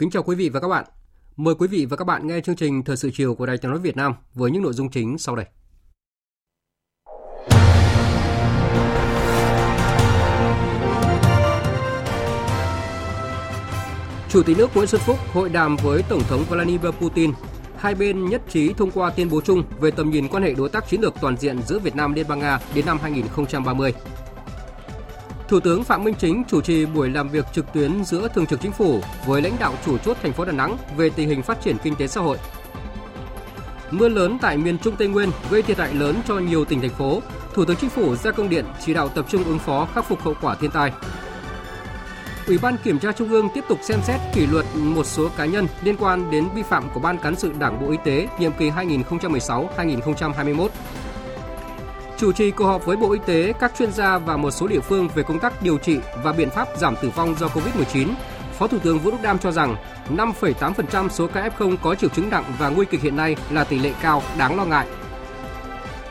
[0.00, 0.84] Kính chào quý vị và các bạn.
[1.36, 3.70] Mời quý vị và các bạn nghe chương trình Thời sự chiều của Đài Tiếng
[3.70, 5.46] nói Việt Nam với những nội dung chính sau đây.
[14.28, 17.32] Chủ tịch nước Nguyễn Xuân Phúc hội đàm với Tổng thống Vladimir Putin.
[17.76, 20.68] Hai bên nhất trí thông qua tuyên bố chung về tầm nhìn quan hệ đối
[20.68, 23.92] tác chiến lược toàn diện giữa Việt Nam Liên bang Nga đến năm 2030.
[25.50, 28.60] Thủ tướng Phạm Minh Chính chủ trì buổi làm việc trực tuyến giữa Thường trực
[28.60, 31.60] Chính phủ với lãnh đạo chủ chốt thành phố Đà Nẵng về tình hình phát
[31.60, 32.38] triển kinh tế xã hội.
[33.90, 36.90] Mưa lớn tại miền Trung Tây Nguyên gây thiệt hại lớn cho nhiều tỉnh thành
[36.90, 37.22] phố.
[37.54, 40.20] Thủ tướng Chính phủ ra công điện chỉ đạo tập trung ứng phó khắc phục
[40.20, 40.92] hậu quả thiên tai.
[42.46, 45.44] Ủy ban Kiểm tra Trung ương tiếp tục xem xét kỷ luật một số cá
[45.44, 48.52] nhân liên quan đến vi phạm của Ban cán sự Đảng Bộ Y tế nhiệm
[48.52, 50.68] kỳ 2016-2021
[52.20, 54.80] chủ trì cuộc họp với Bộ Y tế, các chuyên gia và một số địa
[54.80, 58.08] phương về công tác điều trị và biện pháp giảm tử vong do Covid-19,
[58.58, 59.76] Phó Thủ tướng Vũ Đức Đam cho rằng
[60.16, 63.78] 5,8% số ca F0 có triệu chứng nặng và nguy kịch hiện nay là tỷ
[63.78, 64.86] lệ cao, đáng lo ngại.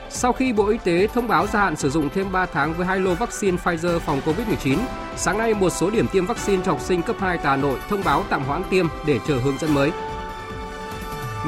[0.10, 2.86] Sau khi Bộ Y tế thông báo gia hạn sử dụng thêm 3 tháng với
[2.86, 4.78] hai lô vaccine Pfizer phòng COVID-19,
[5.16, 7.80] sáng nay một số điểm tiêm vaccine cho học sinh cấp 2 tại Hà Nội
[7.90, 9.92] thông báo tạm hoãn tiêm để chờ hướng dẫn mới.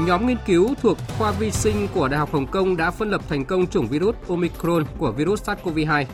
[0.05, 3.21] Nhóm nghiên cứu thuộc khoa vi sinh của Đại học Hồng Kông đã phân lập
[3.29, 6.05] thành công chủng virus Omicron của virus SARS-CoV-2.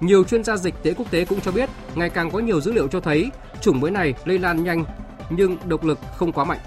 [0.00, 2.72] Nhiều chuyên gia dịch tễ quốc tế cũng cho biết, ngày càng có nhiều dữ
[2.72, 4.84] liệu cho thấy chủng mới này lây lan nhanh
[5.30, 6.58] nhưng độc lực không quá mạnh.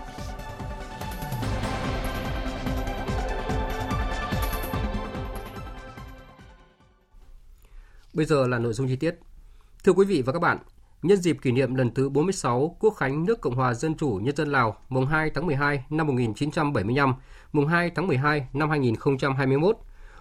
[8.14, 9.16] Bây giờ là nội dung chi tiết.
[9.84, 10.58] Thưa quý vị và các bạn,
[11.08, 14.36] nhân dịp kỷ niệm lần thứ 46 Quốc khánh nước Cộng hòa Dân chủ Nhân
[14.36, 17.14] dân Lào mùng 2 tháng 12 năm 1975,
[17.52, 19.78] mùng 2 tháng 12 năm 2021.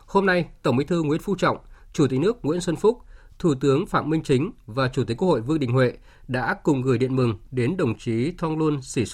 [0.06, 1.56] Hôm nay, Tổng Bí thư Nguyễn Phú Trọng,
[1.92, 2.98] Chủ tịch nước Nguyễn Xuân Phúc,
[3.38, 5.92] Thủ tướng Phạm Minh Chính và Chủ tịch Quốc hội Vương Đình Huệ
[6.28, 9.04] đã cùng gửi điện mừng đến đồng chí Thongloun Sĩ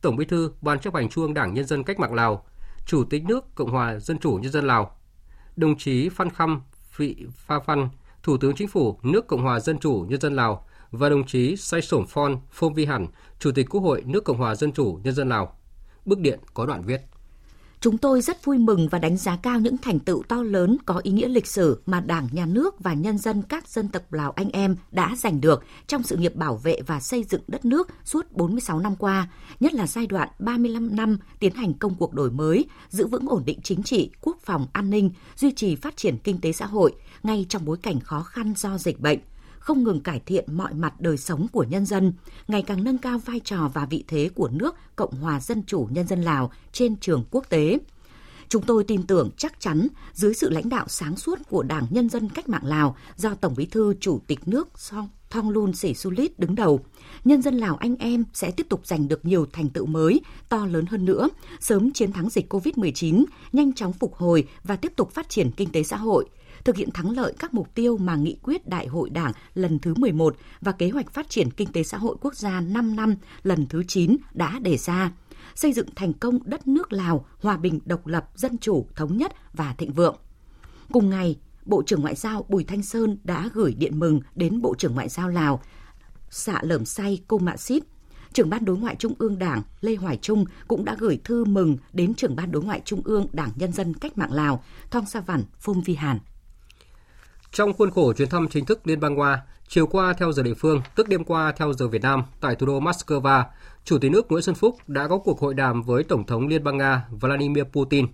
[0.00, 2.44] Tổng Bí thư Ban chấp hành Trung ương Đảng Nhân dân Cách mạng Lào,
[2.86, 4.96] Chủ tịch nước Cộng hòa Dân chủ Nhân dân Lào,
[5.56, 6.60] đồng chí Phan Khăm
[6.90, 7.88] Phị Pha Phan,
[8.22, 11.56] Thủ tướng Chính phủ nước Cộng hòa Dân chủ Nhân dân Lào và đồng chí
[11.56, 13.06] Say Sổm Phon Phong Vi Hẳn,
[13.38, 15.56] Chủ tịch Quốc hội nước Cộng hòa Dân chủ Nhân dân Lào.
[16.04, 17.00] Bức điện có đoạn viết.
[17.80, 21.00] Chúng tôi rất vui mừng và đánh giá cao những thành tựu to lớn có
[21.02, 24.30] ý nghĩa lịch sử mà Đảng, Nhà nước và nhân dân các dân tộc Lào
[24.30, 27.88] anh em đã giành được trong sự nghiệp bảo vệ và xây dựng đất nước
[28.04, 29.28] suốt 46 năm qua,
[29.60, 33.42] nhất là giai đoạn 35 năm tiến hành công cuộc đổi mới, giữ vững ổn
[33.46, 36.92] định chính trị, quốc phòng, an ninh, duy trì phát triển kinh tế xã hội,
[37.22, 39.18] ngay trong bối cảnh khó khăn do dịch bệnh
[39.60, 42.12] không ngừng cải thiện mọi mặt đời sống của nhân dân,
[42.48, 45.88] ngày càng nâng cao vai trò và vị thế của nước Cộng hòa Dân chủ
[45.90, 47.78] Nhân dân Lào trên trường quốc tế.
[48.48, 52.08] Chúng tôi tin tưởng chắc chắn dưới sự lãnh đạo sáng suốt của Đảng Nhân
[52.08, 55.94] dân Cách mạng Lào do Tổng Bí thư Chủ tịch nước Song Thonglun Sĩ
[56.38, 56.80] đứng đầu,
[57.24, 60.66] nhân dân Lào anh em sẽ tiếp tục giành được nhiều thành tựu mới, to
[60.66, 61.28] lớn hơn nữa,
[61.60, 65.72] sớm chiến thắng dịch COVID-19, nhanh chóng phục hồi và tiếp tục phát triển kinh
[65.72, 66.28] tế xã hội–
[66.64, 69.94] thực hiện thắng lợi các mục tiêu mà nghị quyết Đại hội Đảng lần thứ
[69.94, 73.66] 11 và kế hoạch phát triển kinh tế xã hội quốc gia 5 năm lần
[73.66, 75.12] thứ 9 đã đề ra,
[75.54, 79.32] xây dựng thành công đất nước Lào hòa bình, độc lập, dân chủ, thống nhất
[79.52, 80.16] và thịnh vượng.
[80.92, 84.74] Cùng ngày, Bộ trưởng Ngoại giao Bùi Thanh Sơn đã gửi điện mừng đến Bộ
[84.74, 85.60] trưởng Ngoại giao Lào
[86.30, 87.82] Xạ Lởm Say Cô Mạ Xít
[88.32, 91.76] trưởng ban đối ngoại Trung ương Đảng Lê Hoài Trung cũng đã gửi thư mừng
[91.92, 95.20] đến trưởng ban đối ngoại Trung ương Đảng Nhân dân Cách mạng Lào Thong Sa
[95.20, 96.18] Văn Phum Vi Hàn.
[97.52, 100.54] Trong khuôn khổ chuyến thăm chính thức Liên bang Nga, chiều qua theo giờ địa
[100.54, 103.44] phương, tức đêm qua theo giờ Việt Nam, tại thủ đô Moscow,
[103.84, 106.64] Chủ tịch nước Nguyễn Xuân Phúc đã có cuộc hội đàm với Tổng thống Liên
[106.64, 108.06] bang Nga Vladimir Putin.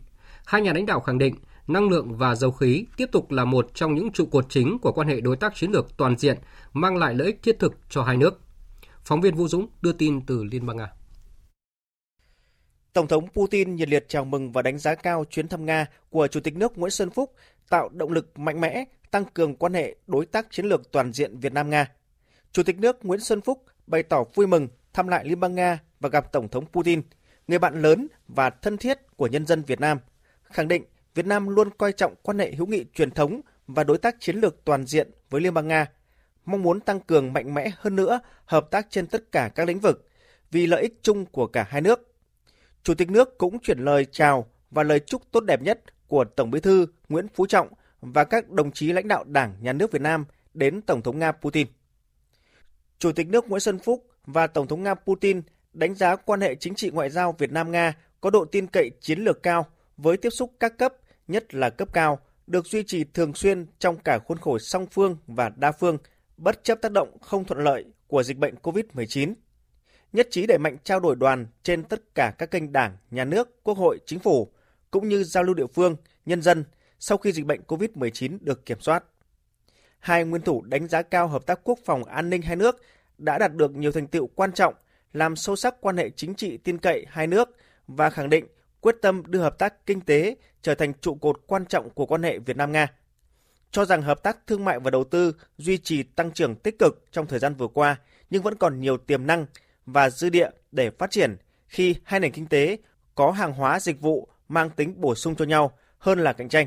[0.47, 1.35] Hai nhà lãnh đạo khẳng định
[1.67, 4.93] năng lượng và dầu khí tiếp tục là một trong những trụ cột chính của
[4.93, 6.39] quan hệ đối tác chiến lược toàn diện,
[6.73, 8.41] mang lại lợi ích thiết thực cho hai nước.
[9.05, 10.93] Phóng viên Vũ Dũng đưa tin từ Liên bang Nga.
[12.93, 16.27] Tổng thống Putin nhiệt liệt chào mừng và đánh giá cao chuyến thăm Nga của
[16.27, 17.35] Chủ tịch nước Nguyễn Xuân Phúc
[17.69, 21.39] tạo động lực mạnh mẽ tăng cường quan hệ đối tác chiến lược toàn diện
[21.39, 21.87] Việt Nam Nga.
[22.53, 25.79] Chủ tịch nước Nguyễn Xuân Phúc bày tỏ vui mừng thăm lại Liên bang Nga
[26.01, 27.03] và gặp Tổng thống Putin,
[27.49, 29.99] người bạn lớn và thân thiết của nhân dân Việt Nam,
[30.43, 33.99] khẳng định Việt Nam luôn coi trọng quan hệ hữu nghị truyền thống và đối
[33.99, 35.87] tác chiến lược toàn diện với Liên bang Nga,
[36.45, 39.81] mong muốn tăng cường mạnh mẽ hơn nữa hợp tác trên tất cả các lĩnh
[39.81, 40.09] vực
[40.51, 42.15] vì lợi ích chung của cả hai nước.
[42.83, 46.51] Chủ tịch nước cũng chuyển lời chào và lời chúc tốt đẹp nhất của Tổng
[46.51, 47.69] Bí thư Nguyễn Phú Trọng
[48.01, 51.33] và các đồng chí lãnh đạo Đảng, Nhà nước Việt Nam đến Tổng thống Nga
[51.33, 51.67] Putin.
[52.99, 56.55] Chủ tịch nước Nguyễn Xuân Phúc và Tổng thống Nga Putin đánh giá quan hệ
[56.55, 59.67] chính trị ngoại giao Việt Nam-Nga có độ tin cậy chiến lược cao
[59.97, 60.95] với tiếp xúc các cấp,
[61.29, 65.17] nhất là cấp cao, được duy trì thường xuyên trong cả khuôn khổ song phương
[65.27, 65.99] và đa phương,
[66.37, 69.35] bất chấp tác động không thuận lợi của dịch bệnh COVID-19.
[70.13, 73.63] Nhất trí đẩy mạnh trao đổi đoàn trên tất cả các kênh đảng, nhà nước,
[73.63, 74.53] quốc hội, chính phủ,
[74.91, 75.97] cũng như giao lưu địa phương,
[76.27, 76.65] nhân dân
[76.99, 79.05] sau khi dịch bệnh COVID-19 được kiểm soát.
[79.99, 82.83] Hai nguyên thủ đánh giá cao hợp tác quốc phòng an ninh hai nước
[83.19, 84.75] đã đạt được nhiều thành tựu quan trọng,
[85.13, 87.57] làm sâu sắc quan hệ chính trị tin cậy hai nước
[87.87, 88.47] và khẳng định
[88.81, 92.23] quyết tâm đưa hợp tác kinh tế trở thành trụ cột quan trọng của quan
[92.23, 92.87] hệ Việt Nam Nga.
[93.71, 97.07] Cho rằng hợp tác thương mại và đầu tư duy trì tăng trưởng tích cực
[97.13, 97.97] trong thời gian vừa qua
[98.31, 99.47] nhưng vẫn còn nhiều tiềm năng
[99.87, 102.79] và dư địa để phát triển khi hai nền kinh tế
[103.15, 106.67] có hàng hóa dịch vụ mang tính bổ sung cho nhau hơn là cạnh tranh.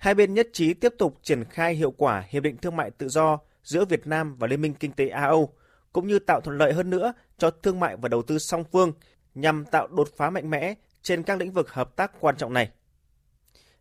[0.00, 3.08] Hai bên nhất trí tiếp tục triển khai hiệu quả hiệp định thương mại tự
[3.08, 5.52] do giữa Việt Nam và Liên minh kinh tế A-Âu
[5.92, 8.92] cũng như tạo thuận lợi hơn nữa cho thương mại và đầu tư song phương
[9.34, 12.70] nhằm tạo đột phá mạnh mẽ trên các lĩnh vực hợp tác quan trọng này.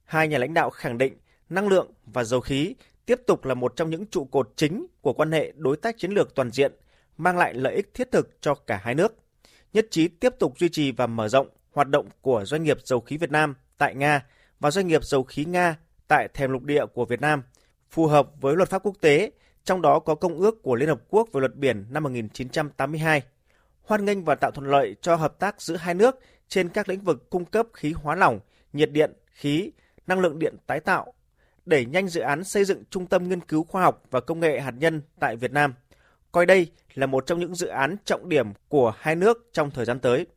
[0.04, 1.18] Hai nhà lãnh đạo khẳng định
[1.50, 2.76] năng lượng và dầu khí
[3.06, 6.12] tiếp tục là một trong những trụ cột chính của quan hệ đối tác chiến
[6.12, 6.72] lược toàn diện,
[7.18, 9.16] mang lại lợi ích thiết thực cho cả hai nước.
[9.74, 13.00] Nhất trí tiếp tục duy trì và mở rộng hoạt động của doanh nghiệp dầu
[13.00, 14.26] khí Việt Nam tại Nga
[14.60, 15.76] và doanh nghiệp dầu khí Nga
[16.10, 17.44] tại thềm lục địa của Việt Nam,
[17.90, 19.32] phù hợp với luật pháp quốc tế,
[19.64, 23.22] trong đó có Công ước của Liên Hợp Quốc về luật biển năm 1982.
[23.82, 27.02] Hoan nghênh và tạo thuận lợi cho hợp tác giữa hai nước trên các lĩnh
[27.02, 28.40] vực cung cấp khí hóa lỏng,
[28.74, 29.72] nhiệt điện, khí,
[30.08, 31.14] năng lượng điện tái tạo,
[31.66, 34.60] đẩy nhanh dự án xây dựng trung tâm nghiên cứu khoa học và công nghệ
[34.60, 35.74] hạt nhân tại Việt Nam,
[36.32, 39.86] coi đây là một trong những dự án trọng điểm của hai nước trong thời
[39.86, 40.28] gian tới.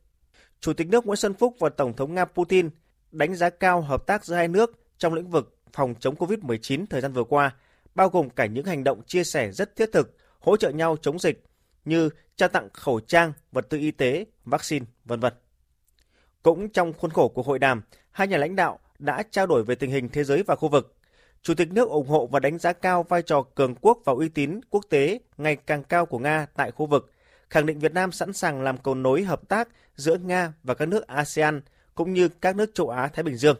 [0.59, 2.69] Chủ tịch nước Nguyễn Xuân Phúc và Tổng thống Nga Putin
[3.11, 7.01] đánh giá cao hợp tác giữa hai nước trong lĩnh vực phòng chống COVID-19 thời
[7.01, 7.55] gian vừa qua,
[7.95, 11.19] bao gồm cả những hành động chia sẻ rất thiết thực, hỗ trợ nhau chống
[11.19, 11.43] dịch
[11.85, 15.33] như trao tặng khẩu trang, vật tư y tế, vaccine, vân vân.
[16.43, 17.81] Cũng trong khuôn khổ của hội đàm,
[18.11, 20.95] hai nhà lãnh đạo đã trao đổi về tình hình thế giới và khu vực.
[21.41, 24.29] Chủ tịch nước ủng hộ và đánh giá cao vai trò cường quốc và uy
[24.29, 27.11] tín quốc tế ngày càng cao của Nga tại khu vực,
[27.49, 30.85] khẳng định Việt Nam sẵn sàng làm cầu nối hợp tác giữa Nga và các
[30.85, 31.61] nước ASEAN
[31.95, 33.57] cũng như các nước châu Á Thái Bình Dương.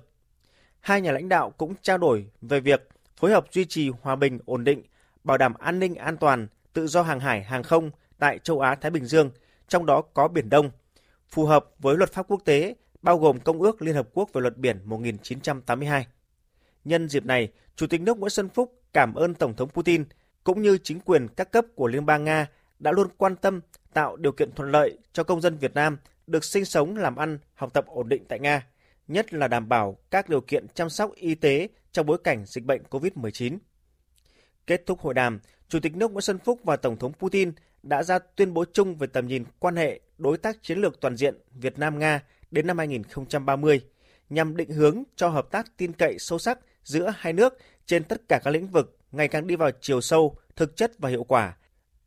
[0.83, 4.39] Hai nhà lãnh đạo cũng trao đổi về việc phối hợp duy trì hòa bình,
[4.45, 4.83] ổn định,
[5.23, 8.75] bảo đảm an ninh an toàn, tự do hàng hải, hàng không tại châu Á
[8.75, 9.31] Thái Bình Dương,
[9.67, 10.71] trong đó có Biển Đông,
[11.29, 14.41] phù hợp với luật pháp quốc tế, bao gồm Công ước Liên Hợp Quốc về
[14.41, 16.07] luật biển 1982.
[16.85, 20.03] Nhân dịp này, Chủ tịch nước Nguyễn Xuân Phúc cảm ơn Tổng thống Putin
[20.43, 22.47] cũng như chính quyền các cấp của Liên bang Nga
[22.79, 23.61] đã luôn quan tâm
[23.93, 25.97] tạo điều kiện thuận lợi cho công dân Việt Nam
[26.27, 28.67] được sinh sống, làm ăn, học tập ổn định tại Nga,
[29.07, 32.63] nhất là đảm bảo các điều kiện chăm sóc y tế trong bối cảnh dịch
[32.63, 33.57] bệnh COVID-19.
[34.67, 35.39] Kết thúc hội đàm,
[35.69, 37.51] Chủ tịch nước Nguyễn Xuân Phúc và Tổng thống Putin
[37.83, 41.17] đã ra tuyên bố chung về tầm nhìn quan hệ đối tác chiến lược toàn
[41.17, 43.81] diện Việt Nam-Nga đến năm 2030
[44.29, 48.21] nhằm định hướng cho hợp tác tin cậy sâu sắc giữa hai nước trên tất
[48.29, 51.57] cả các lĩnh vực ngày càng đi vào chiều sâu, thực chất và hiệu quả,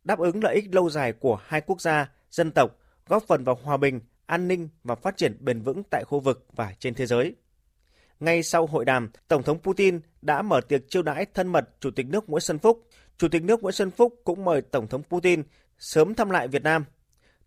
[0.04, 3.59] đáp ứng lợi ích lâu dài của hai quốc gia, dân tộc, góp phần vào
[3.62, 7.06] hòa bình, an ninh và phát triển bền vững tại khu vực và trên thế
[7.06, 7.35] giới.
[8.21, 11.90] Ngay sau hội đàm, Tổng thống Putin đã mở tiệc chiêu đãi thân mật Chủ
[11.90, 12.88] tịch nước Nguyễn Xuân Phúc.
[13.18, 15.42] Chủ tịch nước Nguyễn Xuân Phúc cũng mời Tổng thống Putin
[15.78, 16.85] sớm thăm lại Việt Nam.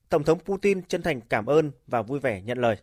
[0.10, 2.76] Tổng thống Putin chân thành cảm ơn và vui vẻ nhận lời.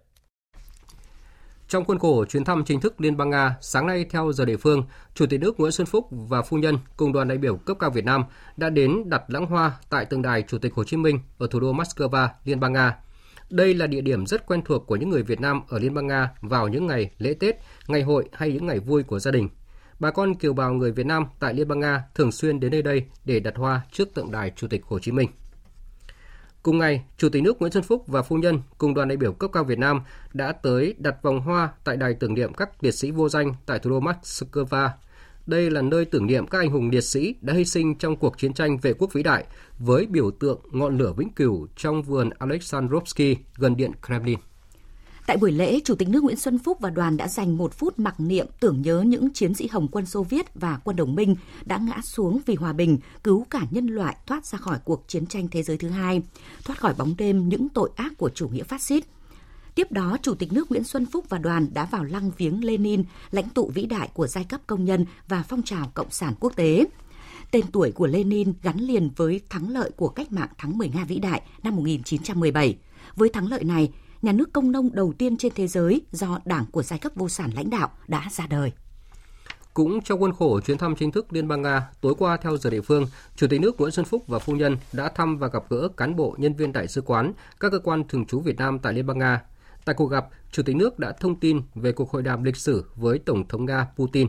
[1.68, 4.56] Trong khuôn khổ chuyến thăm chính thức Liên bang Nga, sáng nay theo giờ địa
[4.56, 7.76] phương, Chủ tịch nước Nguyễn Xuân Phúc và phu nhân cùng đoàn đại biểu cấp
[7.80, 8.24] cao Việt Nam
[8.56, 11.60] đã đến đặt lãng hoa tại tượng đài Chủ tịch Hồ Chí Minh ở thủ
[11.60, 12.98] đô Moscow, Liên bang Nga.
[13.50, 16.06] Đây là địa điểm rất quen thuộc của những người Việt Nam ở Liên bang
[16.06, 19.48] Nga vào những ngày lễ Tết, ngày hội hay những ngày vui của gia đình.
[19.98, 22.82] Bà con kiều bào người Việt Nam tại Liên bang Nga thường xuyên đến nơi
[22.82, 25.30] đây để đặt hoa trước tượng đài Chủ tịch Hồ Chí Minh.
[26.62, 29.32] Cùng ngày, Chủ tịch nước Nguyễn Xuân Phúc và phu nhân cùng đoàn đại biểu
[29.32, 30.00] cấp cao Việt Nam
[30.32, 33.78] đã tới đặt vòng hoa tại đài tưởng niệm các liệt sĩ vô danh tại
[33.78, 34.88] thủ đô Moscow.
[35.46, 38.38] Đây là nơi tưởng niệm các anh hùng liệt sĩ đã hy sinh trong cuộc
[38.38, 39.44] chiến tranh vệ quốc vĩ đại
[39.78, 44.38] với biểu tượng ngọn lửa vĩnh cửu trong vườn Alexandrovsky gần điện Kremlin.
[45.26, 47.98] Tại buổi lễ, Chủ tịch nước Nguyễn Xuân Phúc và đoàn đã dành một phút
[47.98, 51.36] mặc niệm tưởng nhớ những chiến sĩ Hồng quân Xô Viết và quân đồng minh
[51.64, 55.26] đã ngã xuống vì hòa bình, cứu cả nhân loại thoát ra khỏi cuộc chiến
[55.26, 56.22] tranh thế giới thứ hai,
[56.64, 59.04] thoát khỏi bóng đêm những tội ác của chủ nghĩa phát xít.
[59.76, 63.04] Tiếp đó, Chủ tịch nước Nguyễn Xuân Phúc và đoàn đã vào lăng viếng Lenin,
[63.30, 66.56] lãnh tụ vĩ đại của giai cấp công nhân và phong trào cộng sản quốc
[66.56, 66.84] tế.
[67.50, 71.04] Tên tuổi của Lenin gắn liền với thắng lợi của cách mạng tháng 10 Nga
[71.04, 72.78] vĩ đại năm 1917.
[73.16, 73.92] Với thắng lợi này,
[74.22, 77.28] nhà nước công nông đầu tiên trên thế giới do Đảng của giai cấp vô
[77.28, 78.72] sản lãnh đạo đã ra đời.
[79.74, 82.70] Cũng trong khuôn khổ chuyến thăm chính thức Liên bang Nga, tối qua theo giờ
[82.70, 83.06] địa phương,
[83.36, 86.16] Chủ tịch nước Nguyễn Xuân Phúc và phu nhân đã thăm và gặp gỡ cán
[86.16, 89.06] bộ nhân viên đại sứ quán, các cơ quan thường trú Việt Nam tại Liên
[89.06, 89.40] bang Nga.
[89.86, 92.90] Tại cuộc gặp, Chủ tịch nước đã thông tin về cuộc hội đàm lịch sử
[92.94, 94.28] với Tổng thống Nga Putin.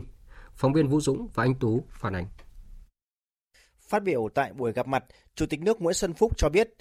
[0.54, 2.26] Phóng viên Vũ Dũng và anh Tú phản ánh.
[3.88, 6.74] Phát biểu tại buổi gặp mặt, Chủ tịch nước Nguyễn Xuân Phúc cho biết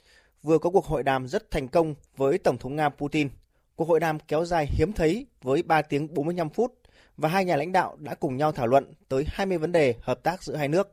[0.44, 3.30] vừa có cuộc hội đàm rất thành công với Tổng thống Nga Putin.
[3.76, 6.74] Cuộc hội đàm kéo dài hiếm thấy với 3 tiếng 45 phút
[7.18, 10.24] và hai nhà lãnh đạo đã cùng nhau thảo luận tới 20 vấn đề hợp
[10.24, 10.92] tác giữa hai nước.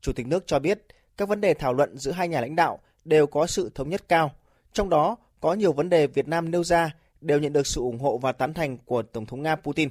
[0.00, 2.78] Chủ tịch nước cho biết các vấn đề thảo luận giữa hai nhà lãnh đạo
[3.04, 4.30] đều có sự thống nhất cao,
[4.72, 7.98] trong đó có nhiều vấn đề Việt Nam nêu ra đều nhận được sự ủng
[7.98, 9.88] hộ và tán thành của Tổng thống Nga Putin.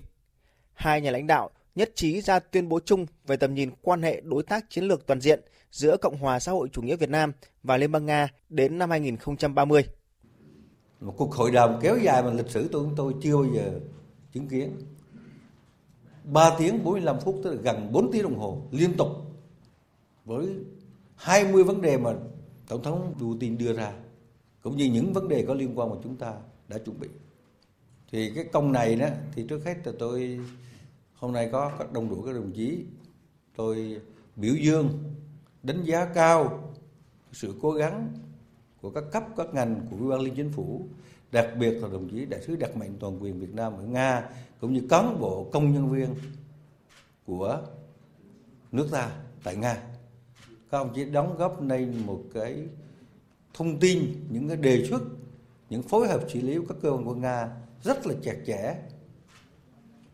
[0.74, 4.22] Hai nhà lãnh đạo nhất trí ra tuyên bố chung về tầm nhìn quan hệ
[4.22, 5.39] đối tác chiến lược toàn diện
[5.72, 7.31] giữa Cộng hòa xã hội chủ nghĩa Việt Nam
[7.63, 9.84] và Liên bang Nga đến năm 2030.
[11.00, 13.79] Một cuộc hội đàm kéo dài mà lịch sử tôi tôi chưa bao giờ
[14.34, 14.72] chứng kiến.
[16.24, 19.08] 3 tiếng 45 phút, tức là gần 4 tiếng đồng hồ liên tục
[20.25, 20.48] với
[21.15, 22.13] 20 vấn đề mà
[22.67, 23.93] Tổng thống Putin đưa ra
[24.62, 26.34] cũng như những vấn đề có liên quan mà chúng ta
[26.68, 27.08] đã chuẩn bị.
[28.12, 30.39] Thì cái công này đó, thì trước hết là tôi,
[31.13, 32.86] hôm nay có các đông đủ các đồng chí
[33.56, 34.01] tôi
[34.36, 34.89] biểu dương,
[35.63, 36.70] đánh giá cao
[37.32, 38.13] sự cố gắng
[38.82, 40.86] của các cấp, các ngành của ủy ban liên chính phủ,
[41.32, 44.30] đặc biệt là đồng chí đại sứ đặc mệnh toàn quyền Việt Nam ở Nga,
[44.62, 46.15] cũng như cán bộ công nhân viên
[47.25, 47.62] của
[48.72, 49.12] nước ta
[49.44, 49.84] tại Nga
[50.72, 52.68] các ông chí đóng góp nên một cái
[53.53, 55.01] thông tin, những cái đề xuất,
[55.70, 57.50] những phối hợp xử lý của các cơ quan của Nga
[57.84, 58.75] rất là chặt chẽ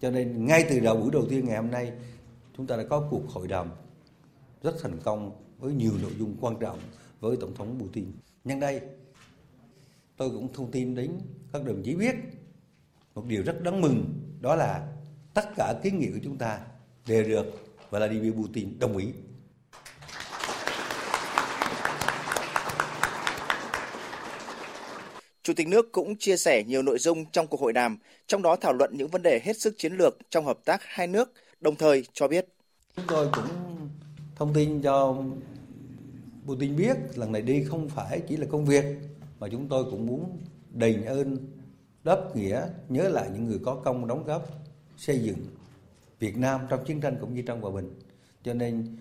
[0.02, 1.92] cho nên ngay từ đầu buổi đầu tiên ngày hôm nay,
[2.58, 3.70] chúng ta đã có cuộc hội đàm
[4.64, 6.80] rất thành công với nhiều nội dung quan trọng
[7.20, 8.12] với tổng thống Putin.
[8.44, 8.82] Nhân đây,
[10.18, 11.20] tôi cũng thông tin đến
[11.54, 12.16] các đồng chí biết
[13.16, 14.06] một điều rất đáng mừng,
[14.42, 14.94] đó là
[15.34, 16.60] tất cả kiến nghị của chúng ta
[17.08, 17.46] đều được
[17.90, 19.08] Vladimir Putin đồng ý.
[25.48, 28.56] Chủ tịch nước cũng chia sẻ nhiều nội dung trong cuộc hội đàm, trong đó
[28.56, 31.76] thảo luận những vấn đề hết sức chiến lược trong hợp tác hai nước, đồng
[31.76, 32.48] thời cho biết.
[32.96, 33.46] Chúng tôi cũng
[34.36, 35.24] thông tin cho
[36.46, 38.86] Putin biết lần này đi không phải chỉ là công việc
[39.40, 40.38] mà chúng tôi cũng muốn
[40.74, 41.38] đền ơn
[42.04, 44.48] đáp nghĩa nhớ lại những người có công đóng góp
[44.98, 45.46] xây dựng
[46.20, 48.00] Việt Nam trong chiến tranh cũng như trong hòa bình.
[48.44, 48.98] Cho nên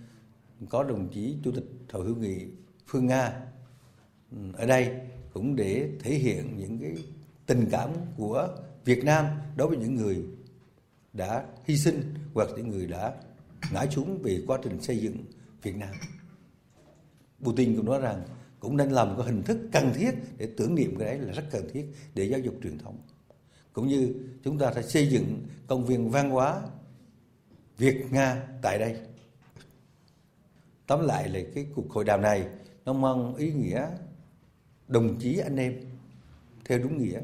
[0.69, 2.47] có đồng chí Chủ tịch Hội hữu nghị
[2.87, 3.33] Phương Nga
[4.53, 4.89] ở đây
[5.37, 6.97] cũng để thể hiện những cái
[7.47, 8.49] tình cảm của
[8.85, 9.27] Việt Nam
[9.57, 10.25] đối với những người
[11.13, 13.15] đã hy sinh hoặc những người đã
[13.73, 15.17] ngã xuống vì quá trình xây dựng
[15.63, 15.95] Việt Nam.
[17.43, 18.23] Putin cũng nói rằng
[18.61, 21.45] cũng nên làm một hình thức cần thiết để tưởng niệm cái đấy là rất
[21.51, 22.99] cần thiết để giáo dục truyền thống.
[23.73, 24.15] Cũng như
[24.45, 26.63] chúng ta sẽ xây dựng công viên văn hóa
[27.79, 28.97] Việt Nga tại đây.
[30.87, 32.47] Tóm lại là cái cuộc hội đàm này
[32.85, 33.89] nó mang ý nghĩa
[34.89, 35.81] đồng chí anh em
[36.65, 37.21] theo đúng nghĩa.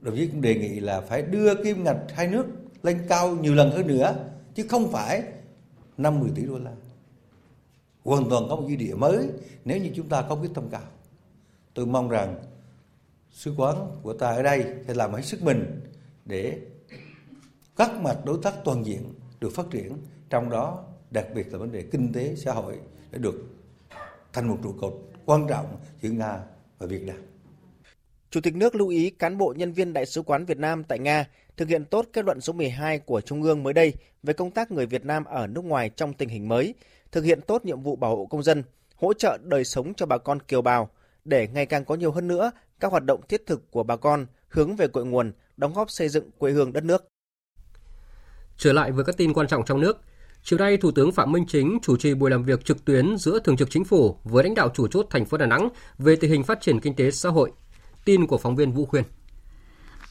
[0.00, 2.46] Đồng chí cũng đề nghị là phải đưa kim ngạch hai nước
[2.82, 5.22] lên cao nhiều lần hơn nữa chứ không phải
[5.96, 6.72] 50 tỷ đô la.
[8.04, 9.28] Hoàn toàn có một dư địa mới
[9.64, 10.88] nếu như chúng ta có quyết tâm cao.
[11.74, 12.42] Tôi mong rằng
[13.30, 15.80] sứ quán của ta ở đây sẽ làm hết sức mình
[16.24, 16.58] để
[17.76, 19.92] các mặt đối tác toàn diện được phát triển,
[20.30, 22.78] trong đó đặc biệt là vấn đề kinh tế xã hội
[23.10, 23.44] để được
[24.32, 26.40] thành một trụ cột quan trọng giữa Nga
[26.78, 27.16] và Việt Nam.
[28.30, 30.98] Chủ tịch nước lưu ý cán bộ nhân viên Đại sứ quán Việt Nam tại
[30.98, 31.24] Nga
[31.56, 34.70] thực hiện tốt kết luận số 12 của Trung ương mới đây về công tác
[34.70, 36.74] người Việt Nam ở nước ngoài trong tình hình mới,
[37.12, 38.62] thực hiện tốt nhiệm vụ bảo hộ công dân,
[38.96, 40.90] hỗ trợ đời sống cho bà con kiều bào
[41.24, 44.26] để ngày càng có nhiều hơn nữa các hoạt động thiết thực của bà con
[44.48, 47.08] hướng về cội nguồn, đóng góp xây dựng quê hương đất nước.
[48.56, 50.00] Trở lại với các tin quan trọng trong nước,
[50.48, 53.38] Chiều nay, Thủ tướng Phạm Minh Chính chủ trì buổi làm việc trực tuyến giữa
[53.38, 56.30] Thường trực Chính phủ với lãnh đạo chủ chốt thành phố Đà Nẵng về tình
[56.30, 57.52] hình phát triển kinh tế xã hội.
[58.04, 59.04] Tin của phóng viên Vũ Khuyên.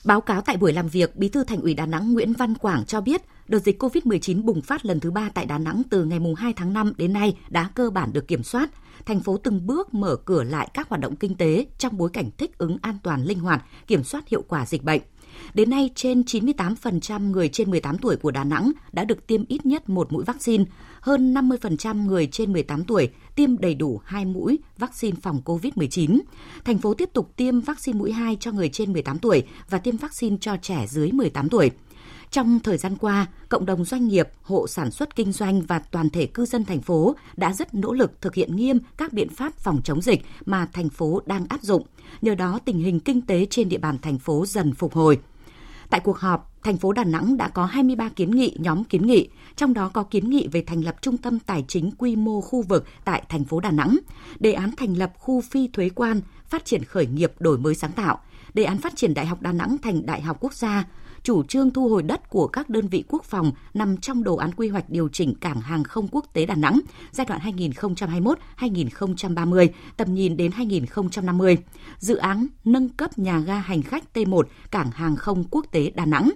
[0.06, 2.86] Báo cáo tại buổi làm việc, Bí thư Thành ủy Đà Nẵng Nguyễn Văn Quảng
[2.86, 6.20] cho biết, đợt dịch COVID-19 bùng phát lần thứ ba tại Đà Nẵng từ ngày
[6.38, 8.70] 2 tháng 5 đến nay đã cơ bản được kiểm soát.
[9.06, 12.30] Thành phố từng bước mở cửa lại các hoạt động kinh tế trong bối cảnh
[12.38, 15.02] thích ứng an toàn linh hoạt, kiểm soát hiệu quả dịch bệnh.
[15.54, 19.66] Đến nay, trên 98% người trên 18 tuổi của Đà Nẵng đã được tiêm ít
[19.66, 20.64] nhất một mũi vaccine,
[21.02, 26.20] hơn 50% người trên 18 tuổi tiêm đầy đủ hai mũi vaccine phòng COVID-19.
[26.66, 29.98] Thành phố tiếp tục tiêm vaccine mũi 2 cho người trên 18 tuổi và tiêm
[29.98, 31.72] vaccine cho trẻ dưới 18 tuổi.
[32.36, 36.10] Trong thời gian qua, cộng đồng doanh nghiệp, hộ sản xuất kinh doanh và toàn
[36.10, 39.54] thể cư dân thành phố đã rất nỗ lực thực hiện nghiêm các biện pháp
[39.54, 41.86] phòng chống dịch mà thành phố đang áp dụng.
[42.22, 45.20] Nhờ đó, tình hình kinh tế trên địa bàn thành phố dần phục hồi.
[45.90, 49.30] Tại cuộc họp, thành phố Đà Nẵng đã có 23 kiến nghị nhóm kiến nghị,
[49.56, 52.62] trong đó có kiến nghị về thành lập trung tâm tài chính quy mô khu
[52.62, 53.98] vực tại thành phố Đà Nẵng,
[54.40, 57.92] đề án thành lập khu phi thuế quan, phát triển khởi nghiệp đổi mới sáng
[57.92, 58.20] tạo,
[58.54, 60.86] đề án phát triển Đại học Đà Nẵng thành Đại học Quốc gia,
[61.26, 64.52] chủ trương thu hồi đất của các đơn vị quốc phòng nằm trong đồ án
[64.52, 66.80] quy hoạch điều chỉnh cảng hàng không quốc tế Đà Nẵng
[67.12, 67.42] giai đoạn
[68.58, 69.68] 2021-2030,
[69.98, 71.58] tầm nhìn đến 2050,
[71.98, 76.06] dự án nâng cấp nhà ga hành khách T1 cảng hàng không quốc tế Đà
[76.06, 76.30] Nẵng.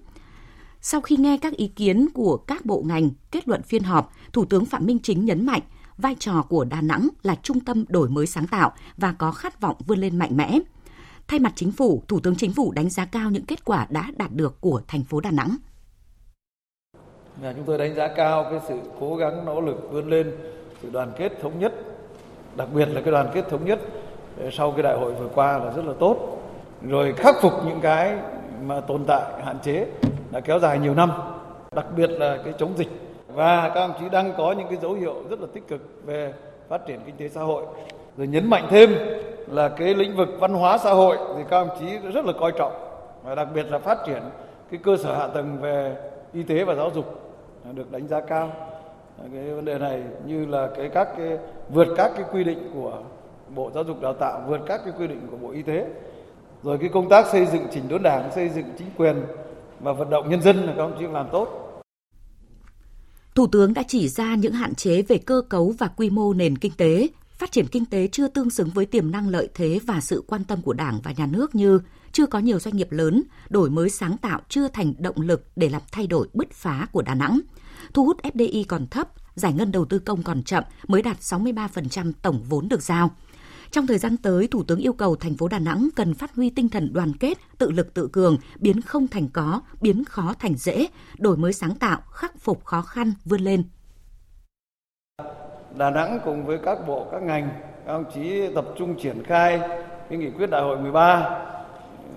[0.82, 4.46] Sau khi nghe các ý kiến của các bộ ngành, kết luận phiên họp, Thủ
[4.46, 5.62] tướng Phạm Minh Chính nhấn mạnh
[5.98, 9.62] vai trò của Đà Nẵng là trung tâm đổi mới sáng tạo và có khát
[9.62, 10.60] vọng vươn lên mạnh mẽ.
[11.30, 14.12] Thay mặt chính phủ, Thủ tướng Chính phủ đánh giá cao những kết quả đã
[14.18, 15.56] đạt được của thành phố Đà Nẵng.
[17.42, 20.32] Nhà chúng tôi đánh giá cao cái sự cố gắng nỗ lực vươn lên,
[20.82, 21.74] sự đoàn kết thống nhất,
[22.56, 23.80] đặc biệt là cái đoàn kết thống nhất
[24.40, 26.42] ờ, sau cái đại hội vừa qua là rất là tốt.
[26.88, 28.18] Rồi khắc phục những cái
[28.64, 29.88] mà tồn tại hạn chế
[30.32, 31.12] đã kéo dài nhiều năm,
[31.76, 32.90] đặc biệt là cái chống dịch
[33.28, 36.34] và các ông chí đang có những cái dấu hiệu rất là tích cực về
[36.70, 37.66] phát triển kinh tế xã hội.
[38.20, 38.90] Rồi nhấn mạnh thêm
[39.48, 42.52] là cái lĩnh vực văn hóa xã hội thì các ông chí rất là coi
[42.58, 42.74] trọng.
[43.24, 44.22] Và đặc biệt là phát triển
[44.72, 45.96] cái cơ sở hạ tầng về
[46.34, 47.06] y tế và giáo dục
[47.74, 48.52] được đánh giá cao.
[49.34, 51.38] Cái vấn đề này như là cái các cái
[51.70, 52.98] vượt các cái quy định của
[53.56, 55.86] bộ giáo dục đào tạo vượt các cái quy định của bộ y tế.
[56.64, 59.16] Rồi cái công tác xây dựng chỉnh đốn đảng xây dựng chính quyền
[59.80, 61.48] và vận động nhân dân là các ông chí làm tốt.
[63.36, 66.58] Thủ tướng đã chỉ ra những hạn chế về cơ cấu và quy mô nền
[66.58, 67.08] kinh tế,
[67.40, 70.44] phát triển kinh tế chưa tương xứng với tiềm năng lợi thế và sự quan
[70.44, 71.80] tâm của Đảng và Nhà nước như
[72.12, 75.70] chưa có nhiều doanh nghiệp lớn, đổi mới sáng tạo chưa thành động lực để
[75.70, 77.40] làm thay đổi bứt phá của Đà Nẵng.
[77.94, 82.12] Thu hút FDI còn thấp, giải ngân đầu tư công còn chậm mới đạt 63%
[82.22, 83.12] tổng vốn được giao.
[83.72, 86.50] Trong thời gian tới, Thủ tướng yêu cầu thành phố Đà Nẵng cần phát huy
[86.50, 90.56] tinh thần đoàn kết, tự lực tự cường, biến không thành có, biến khó thành
[90.58, 93.64] dễ, đổi mới sáng tạo, khắc phục khó khăn, vươn lên.
[95.78, 97.50] Đà Nẵng cùng với các bộ, các ngành,
[97.86, 99.60] các ông chí tập trung triển khai
[100.10, 101.40] cái nghị quyết đại hội 13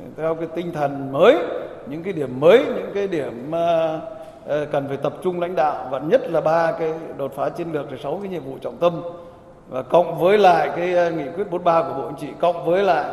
[0.00, 1.38] ừ, theo cái tinh thần mới,
[1.86, 4.00] những cái điểm mới, những cái điểm mà
[4.46, 7.90] cần phải tập trung lãnh đạo và nhất là ba cái đột phá chiến lược
[7.90, 9.02] rồi sáu cái nhiệm vụ trọng tâm.
[9.68, 12.84] Và cộng với lại cái ờ, nghị quyết 43 của Bộ Chính trị cộng với
[12.84, 13.04] lại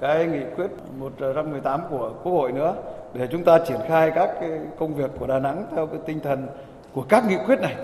[0.00, 2.74] cái nghị quyết 118 của Quốc hội nữa
[3.14, 6.20] để chúng ta triển khai các cái công việc của Đà Nẵng theo cái tinh
[6.20, 6.46] thần
[6.92, 7.74] của các nghị quyết này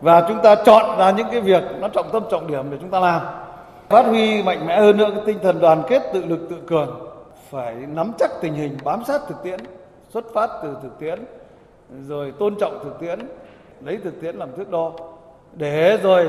[0.00, 2.90] và chúng ta chọn ra những cái việc nó trọng tâm, trọng điểm để chúng
[2.90, 3.22] ta làm.
[3.88, 7.08] Phát huy mạnh mẽ hơn nữa cái tinh thần đoàn kết, tự lực, tự cường.
[7.50, 9.60] Phải nắm chắc tình hình, bám sát thực tiễn,
[10.10, 11.18] xuất phát từ thực tiễn,
[12.08, 13.18] rồi tôn trọng thực tiễn,
[13.84, 14.92] lấy thực tiễn làm thước đo,
[15.52, 16.28] để rồi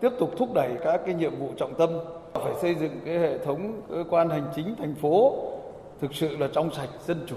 [0.00, 1.90] tiếp tục thúc đẩy các cái nhiệm vụ trọng tâm.
[2.34, 5.34] Phải xây dựng cái hệ thống cơ quan hành chính thành phố
[6.00, 7.36] thực sự là trong sạch, dân chủ,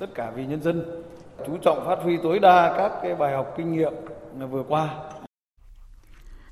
[0.00, 1.02] tất cả vì nhân dân.
[1.46, 3.92] Chú trọng phát huy tối đa các cái bài học kinh nghiệm
[4.50, 5.10] vừa qua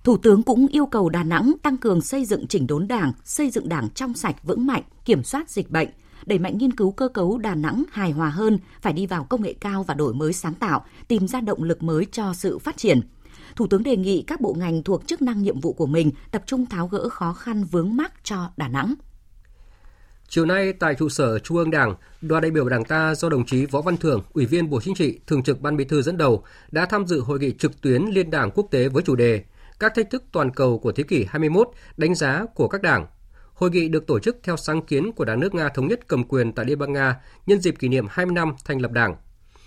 [0.04, 3.50] Thủ tướng cũng yêu cầu Đà Nẵng tăng cường xây dựng chỉnh đốn đảng, xây
[3.50, 5.88] dựng đảng trong sạch vững mạnh, kiểm soát dịch bệnh,
[6.26, 9.42] đẩy mạnh nghiên cứu cơ cấu Đà Nẵng hài hòa hơn, phải đi vào công
[9.42, 12.76] nghệ cao và đổi mới sáng tạo, tìm ra động lực mới cho sự phát
[12.76, 13.00] triển.
[13.56, 16.42] Thủ tướng đề nghị các bộ ngành thuộc chức năng nhiệm vụ của mình tập
[16.46, 18.94] trung tháo gỡ khó khăn vướng mắc cho Đà Nẵng.
[20.30, 23.46] Chiều nay tại trụ sở Trung ương Đảng, đoàn đại biểu Đảng ta do đồng
[23.46, 26.16] chí Võ Văn Thưởng, Ủy viên Bộ Chính trị, Thường trực Ban Bí thư dẫn
[26.16, 29.44] đầu đã tham dự hội nghị trực tuyến liên đảng quốc tế với chủ đề
[29.78, 33.06] Các thách thức toàn cầu của thế kỷ 21, đánh giá của các đảng.
[33.52, 36.24] Hội nghị được tổ chức theo sáng kiến của Đảng nước Nga thống nhất cầm
[36.24, 39.16] quyền tại Liên bang Nga nhân dịp kỷ niệm 20 năm thành lập Đảng.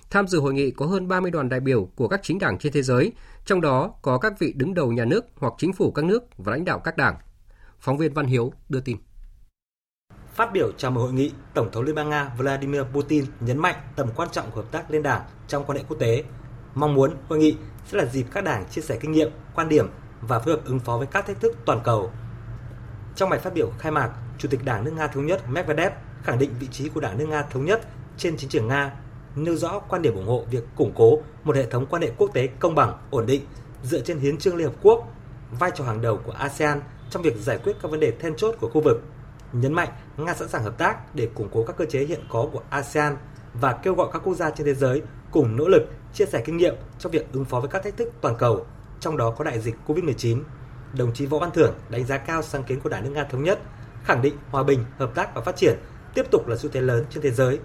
[0.10, 2.74] Tham dự hội nghị có hơn 30 đoàn đại biểu của các chính đảng trên
[2.74, 3.12] thế giới,
[3.45, 6.52] trong đó có các vị đứng đầu nhà nước hoặc chính phủ các nước và
[6.52, 7.15] lãnh đạo các đảng.
[7.80, 8.97] Phóng viên Văn Hiếu đưa tin.
[10.34, 13.76] Phát biểu chào mừng hội nghị, Tổng thống Liên bang Nga Vladimir Putin nhấn mạnh
[13.96, 16.24] tầm quan trọng của hợp tác liên đảng trong quan hệ quốc tế.
[16.76, 19.88] Mong muốn hội nghị sẽ là dịp các đảng chia sẻ kinh nghiệm, quan điểm
[20.22, 22.12] và phối hợp ứng phó với các thách thức toàn cầu.
[23.15, 25.91] Trong bài phát biểu khai mạc, Chủ tịch Đảng nước Nga Thống nhất Medvedev
[26.24, 27.82] khẳng định vị trí của Đảng nước Nga Thống nhất
[28.17, 28.94] trên chính trường Nga,
[29.36, 32.30] nêu rõ quan điểm ủng hộ việc củng cố một hệ thống quan hệ quốc
[32.34, 33.41] tế công bằng, ổn định
[33.84, 35.08] dựa trên hiến trương Liên Hợp Quốc,
[35.60, 38.56] vai trò hàng đầu của ASEAN trong việc giải quyết các vấn đề then chốt
[38.60, 39.02] của khu vực.
[39.54, 42.48] Nhấn mạnh Nga sẵn sàng hợp tác để củng cố các cơ chế hiện có
[42.54, 43.18] của ASEAN
[43.54, 45.82] và kêu gọi các quốc gia trên thế giới cùng nỗ lực
[46.14, 48.66] chia sẻ kinh nghiệm trong việc ứng phó với các thách thức toàn cầu,
[49.00, 50.42] trong đó có đại dịch COVID-19.
[50.98, 53.44] Đồng chí Võ Văn Thưởng đánh giá cao sáng kiến của Đảng nước Nga thống
[53.44, 53.60] nhất,
[54.04, 55.80] khẳng định hòa bình, hợp tác và phát triển
[56.14, 57.60] tiếp tục là xu thế lớn trên thế giới.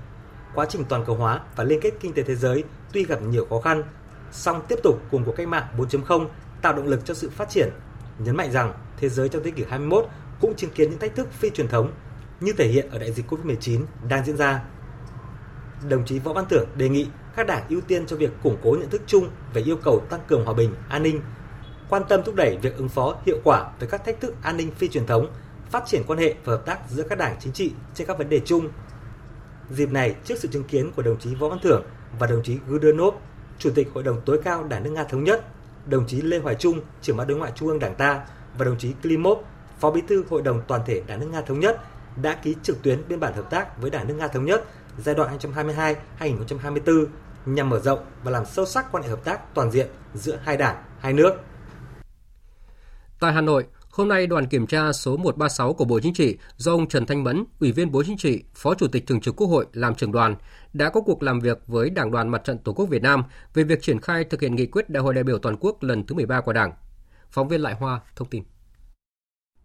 [0.54, 3.46] Quá trình toàn cầu hóa và liên kết kinh tế thế giới tuy gặp nhiều
[3.50, 3.82] khó khăn,
[4.32, 6.26] song tiếp tục cùng cuộc cách mạng 4.0
[6.62, 7.68] tạo động lực cho sự phát triển.
[8.18, 10.06] Nhấn mạnh rằng thế giới trong thế kỷ 21
[10.40, 11.92] cũng chứng kiến những thách thức phi truyền thống
[12.40, 14.62] như thể hiện ở đại dịch COVID-19 đang diễn ra.
[15.88, 18.76] Đồng chí Võ Văn Thưởng đề nghị các đảng ưu tiên cho việc củng cố
[18.80, 21.20] nhận thức chung về yêu cầu tăng cường hòa bình, an ninh,
[21.88, 24.70] quan tâm thúc đẩy việc ứng phó hiệu quả với các thách thức an ninh
[24.70, 25.26] phi truyền thống,
[25.70, 28.28] phát triển quan hệ và hợp tác giữa các đảng chính trị trên các vấn
[28.28, 28.68] đề chung.
[29.70, 31.84] Dịp này, trước sự chứng kiến của đồng chí Võ Văn Thưởng
[32.18, 33.14] và đồng chí Gudernov,
[33.58, 35.44] Chủ tịch Hội đồng tối cao Đảng nước Nga thống nhất,
[35.86, 38.26] đồng chí Lê Hoài Trung, trưởng ban đối ngoại Trung ương Đảng ta
[38.58, 39.38] và đồng chí Klimov,
[39.78, 41.80] Phó Bí thư Hội đồng toàn thể Đảng nước Nga thống nhất
[42.22, 44.64] đã ký trực tuyến biên bản hợp tác với Đảng nước Nga thống nhất
[44.98, 45.38] giai đoạn
[46.18, 47.06] 2022-2024
[47.46, 50.56] nhằm mở rộng và làm sâu sắc quan hệ hợp tác toàn diện giữa hai
[50.56, 51.30] đảng, hai nước.
[53.20, 56.72] Tại Hà Nội, hôm nay đoàn kiểm tra số 136 của Bộ Chính trị do
[56.72, 59.46] ông Trần Thanh Mẫn, Ủy viên Bộ Chính trị, Phó Chủ tịch Thường trực Quốc
[59.46, 60.36] hội làm trưởng đoàn,
[60.72, 63.62] đã có cuộc làm việc với Đảng đoàn Mặt trận Tổ quốc Việt Nam về
[63.62, 66.14] việc triển khai thực hiện nghị quyết Đại hội đại biểu toàn quốc lần thứ
[66.14, 66.72] 13 của Đảng.
[67.30, 68.42] Phóng viên Lại Hoa thông tin.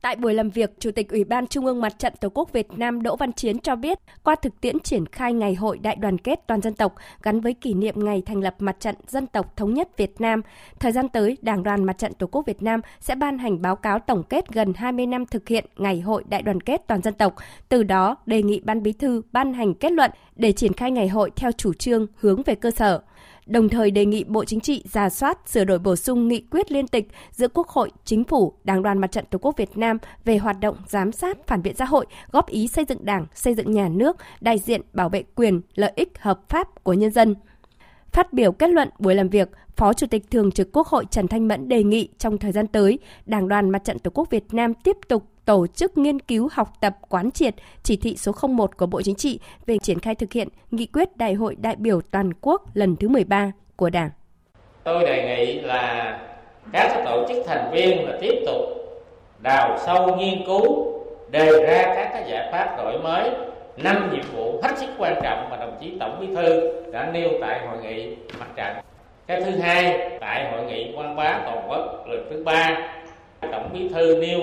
[0.01, 2.67] Tại buổi làm việc, Chủ tịch Ủy ban Trung ương Mặt trận Tổ quốc Việt
[2.71, 6.17] Nam Đỗ Văn Chiến cho biết, qua thực tiễn triển khai Ngày hội Đại đoàn
[6.17, 9.57] kết toàn dân tộc gắn với kỷ niệm ngày thành lập Mặt trận Dân tộc
[9.57, 10.41] Thống nhất Việt Nam,
[10.79, 13.75] thời gian tới, Đảng đoàn Mặt trận Tổ quốc Việt Nam sẽ ban hành báo
[13.75, 17.13] cáo tổng kết gần 20 năm thực hiện Ngày hội Đại đoàn kết toàn dân
[17.13, 17.35] tộc,
[17.69, 21.07] từ đó đề nghị Ban Bí thư ban hành kết luận để triển khai ngày
[21.07, 23.01] hội theo chủ trương hướng về cơ sở
[23.45, 26.71] đồng thời đề nghị Bộ Chính trị ra soát sửa đổi bổ sung nghị quyết
[26.71, 29.97] liên tịch giữa Quốc hội, Chính phủ, Đảng đoàn Mặt trận Tổ quốc Việt Nam
[30.25, 33.53] về hoạt động giám sát phản biện xã hội, góp ý xây dựng Đảng, xây
[33.53, 37.35] dựng nhà nước, đại diện bảo vệ quyền, lợi ích hợp pháp của nhân dân.
[38.11, 41.27] Phát biểu kết luận buổi làm việc, Phó Chủ tịch Thường trực Quốc hội Trần
[41.27, 44.53] Thanh Mẫn đề nghị trong thời gian tới, Đảng đoàn Mặt trận Tổ quốc Việt
[44.53, 48.77] Nam tiếp tục tổ chức nghiên cứu học tập quán triệt chỉ thị số 01
[48.77, 52.01] của Bộ Chính trị về triển khai thực hiện nghị quyết Đại hội đại biểu
[52.01, 54.09] toàn quốc lần thứ 13 của Đảng.
[54.83, 56.19] Tôi đề nghị là
[56.73, 58.61] các tổ chức thành viên là tiếp tục
[59.41, 60.93] đào sâu nghiên cứu,
[61.31, 63.29] đề ra các cái giải pháp đổi mới,
[63.77, 67.29] năm nhiệm vụ hết sức quan trọng mà đồng chí tổng bí thư đã nêu
[67.41, 68.75] tại hội nghị mặt trận
[69.27, 72.93] cái thứ hai, tại hội nghị quan bá toàn quốc lần thứ ba,
[73.51, 74.39] tổng bí thư nêu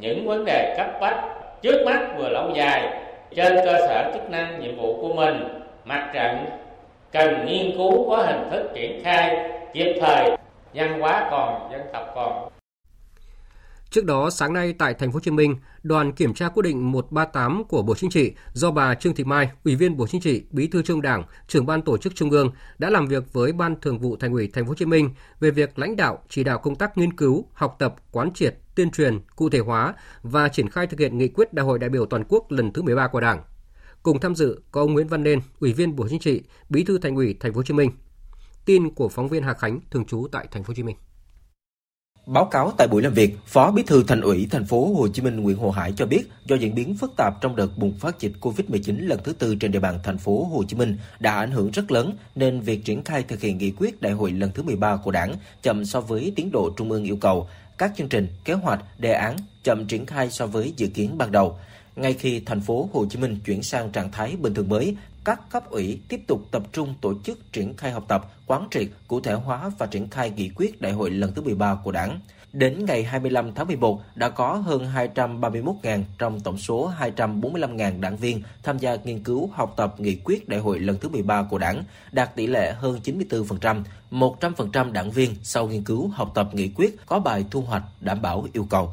[0.00, 1.24] những vấn đề cấp bách
[1.62, 3.02] trước mắt vừa lâu dài
[3.36, 5.34] trên cơ sở chức năng nhiệm vụ của mình
[5.84, 6.36] mặt trận
[7.12, 10.36] cần nghiên cứu có hình thức triển khai kịp thời
[10.74, 12.48] văn hóa còn dân tộc còn.
[13.90, 16.92] Trước đó, sáng nay tại thành phố Hồ Chí Minh, đoàn kiểm tra quyết định
[16.92, 20.42] 138 của Bộ Chính trị do bà Trương Thị Mai, Ủy viên Bộ Chính trị,
[20.50, 23.80] Bí thư Trung Đảng, trưởng ban tổ chức Trung ương đã làm việc với Ban
[23.80, 25.10] Thường vụ Thành ủy Thành phố Hồ Chí Minh
[25.40, 28.90] về việc lãnh đạo chỉ đạo công tác nghiên cứu, học tập, quán triệt, tuyên
[28.90, 32.06] truyền, cụ thể hóa và triển khai thực hiện nghị quyết Đại hội đại biểu
[32.06, 33.42] toàn quốc lần thứ 13 của Đảng.
[34.02, 36.98] Cùng tham dự có ông Nguyễn Văn Nên, Ủy viên Bộ Chính trị, Bí thư
[36.98, 37.90] Thành ủy Thành phố Hồ Chí Minh.
[38.64, 40.96] Tin của phóng viên Hà Khánh thường trú tại Thành phố Hồ Chí Minh.
[42.26, 45.22] Báo cáo tại buổi làm việc, Phó Bí thư Thành ủy Thành phố Hồ Chí
[45.22, 48.20] Minh Nguyễn Hồ Hải cho biết, do diễn biến phức tạp trong đợt bùng phát
[48.20, 51.50] dịch Covid-19 lần thứ tư trên địa bàn thành phố Hồ Chí Minh đã ảnh
[51.50, 54.62] hưởng rất lớn nên việc triển khai thực hiện nghị quyết đại hội lần thứ
[54.62, 57.48] 13 của Đảng chậm so với tiến độ Trung ương yêu cầu,
[57.80, 61.32] các chương trình, kế hoạch, đề án chậm triển khai so với dự kiến ban
[61.32, 61.58] đầu.
[61.96, 65.40] Ngay khi thành phố Hồ Chí Minh chuyển sang trạng thái bình thường mới, các
[65.50, 69.20] cấp ủy tiếp tục tập trung tổ chức triển khai học tập, quán triệt, cụ
[69.20, 72.20] thể hóa và triển khai nghị quyết đại hội lần thứ 13 của Đảng.
[72.52, 78.42] Đến ngày 25 tháng 11, đã có hơn 231.000 trong tổng số 245.000 đảng viên
[78.62, 81.84] tham gia nghiên cứu học tập nghị quyết đại hội lần thứ 13 của Đảng,
[82.12, 83.82] đạt tỷ lệ hơn 94%.
[84.10, 88.22] 100% đảng viên sau nghiên cứu học tập nghị quyết có bài thu hoạch đảm
[88.22, 88.92] bảo yêu cầu.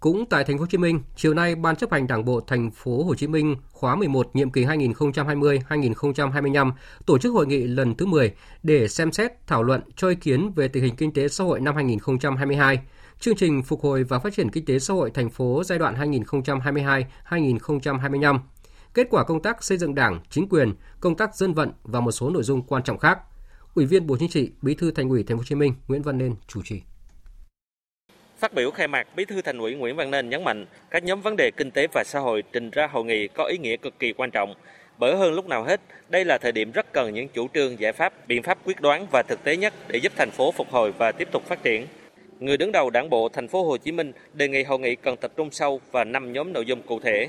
[0.00, 2.70] Cũng tại thành phố Hồ Chí Minh, chiều nay Ban chấp hành Đảng bộ thành
[2.70, 6.72] phố Hồ Chí Minh khóa 11 nhiệm kỳ 2020-2025
[7.06, 10.52] tổ chức hội nghị lần thứ 10 để xem xét thảo luận cho ý kiến
[10.56, 12.80] về tình hình kinh tế xã hội năm 2022,
[13.20, 15.94] chương trình phục hồi và phát triển kinh tế xã hội thành phố giai đoạn
[17.30, 18.38] 2022-2025,
[18.94, 22.12] kết quả công tác xây dựng Đảng, chính quyền, công tác dân vận và một
[22.12, 23.18] số nội dung quan trọng khác.
[23.74, 26.02] Ủy viên Bộ Chính trị, Bí thư Thành ủy Thành phố Hồ Chí Minh Nguyễn
[26.02, 26.82] Văn Nên chủ trì.
[28.38, 31.20] Phát biểu khai mạc, Bí thư Thành ủy Nguyễn Văn Nên nhấn mạnh các nhóm
[31.20, 33.98] vấn đề kinh tế và xã hội trình ra hội nghị có ý nghĩa cực
[33.98, 34.54] kỳ quan trọng.
[34.98, 37.92] Bởi hơn lúc nào hết, đây là thời điểm rất cần những chủ trương, giải
[37.92, 40.92] pháp, biện pháp quyết đoán và thực tế nhất để giúp thành phố phục hồi
[40.98, 41.86] và tiếp tục phát triển.
[42.40, 45.16] Người đứng đầu Đảng bộ thành phố Hồ Chí Minh đề nghị hội nghị cần
[45.16, 47.28] tập trung sâu vào năm nhóm nội dung cụ thể.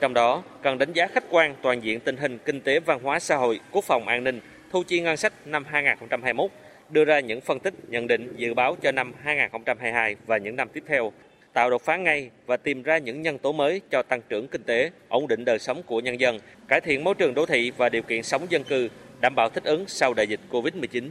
[0.00, 3.18] Trong đó, cần đánh giá khách quan toàn diện tình hình kinh tế văn hóa
[3.18, 4.40] xã hội, quốc phòng an ninh,
[4.72, 6.50] thu chi ngân sách năm 2021,
[6.90, 10.68] đưa ra những phân tích, nhận định, dự báo cho năm 2022 và những năm
[10.72, 11.12] tiếp theo,
[11.52, 14.62] tạo đột phá ngay và tìm ra những nhân tố mới cho tăng trưởng kinh
[14.62, 17.88] tế, ổn định đời sống của nhân dân, cải thiện môi trường đô thị và
[17.88, 18.88] điều kiện sống dân cư,
[19.20, 21.08] đảm bảo thích ứng sau đại dịch Covid-19.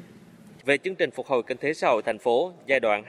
[0.66, 3.04] Về chương trình phục hồi kinh tế xã hội thành phố giai đoạn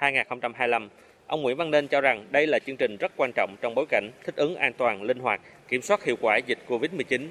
[0.00, 0.88] 2022-2025,
[1.26, 3.86] ông Nguyễn Văn Nên cho rằng đây là chương trình rất quan trọng trong bối
[3.88, 7.28] cảnh thích ứng an toàn, linh hoạt, kiểm soát hiệu quả dịch Covid-19.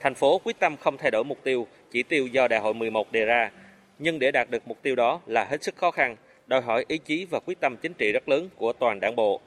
[0.00, 3.12] Thành phố quyết tâm không thay đổi mục tiêu, chỉ tiêu do Đại hội 11
[3.12, 3.50] đề ra,
[3.98, 6.98] nhưng để đạt được mục tiêu đó là hết sức khó khăn, đòi hỏi ý
[6.98, 9.40] chí và quyết tâm chính trị rất lớn của toàn đảng bộ.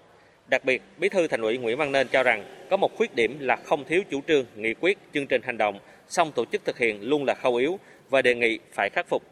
[0.48, 3.38] Đặc biệt, Bí thư Thành ủy Nguyễn Văn Nên cho rằng có một khuyết điểm
[3.40, 6.78] là không thiếu chủ trương, nghị quyết, chương trình hành động, song tổ chức thực
[6.78, 9.24] hiện luôn là khâu yếu và đề nghị phải khắc phục.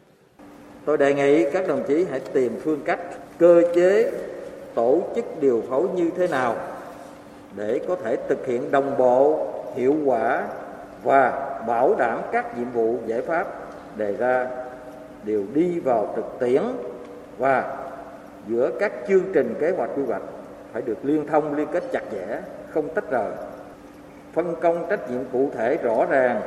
[0.84, 3.00] Tôi đề nghị các đồng chí hãy tìm phương cách,
[3.38, 4.10] cơ chế,
[4.74, 6.56] tổ chức điều phối như thế nào
[7.56, 10.48] để có thể thực hiện đồng bộ, hiệu quả
[11.02, 13.46] và bảo đảm các nhiệm vụ, giải pháp
[13.96, 14.46] đề ra
[15.24, 16.62] đều đi vào thực tiễn
[17.38, 17.76] và
[18.48, 20.22] giữa các chương trình kế hoạch quy hoạch
[20.72, 23.30] phải được liên thông, liên kết chặt chẽ, không tách rời
[24.32, 26.40] phân công trách nhiệm cụ thể rõ ràng,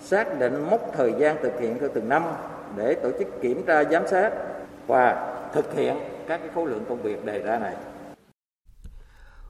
[0.00, 2.24] xác định mốc thời gian thực hiện theo từng năm
[2.76, 4.32] để tổ chức kiểm tra, giám sát
[4.86, 5.96] và thực hiện
[6.28, 7.74] các cái khối lượng công việc đề ra này.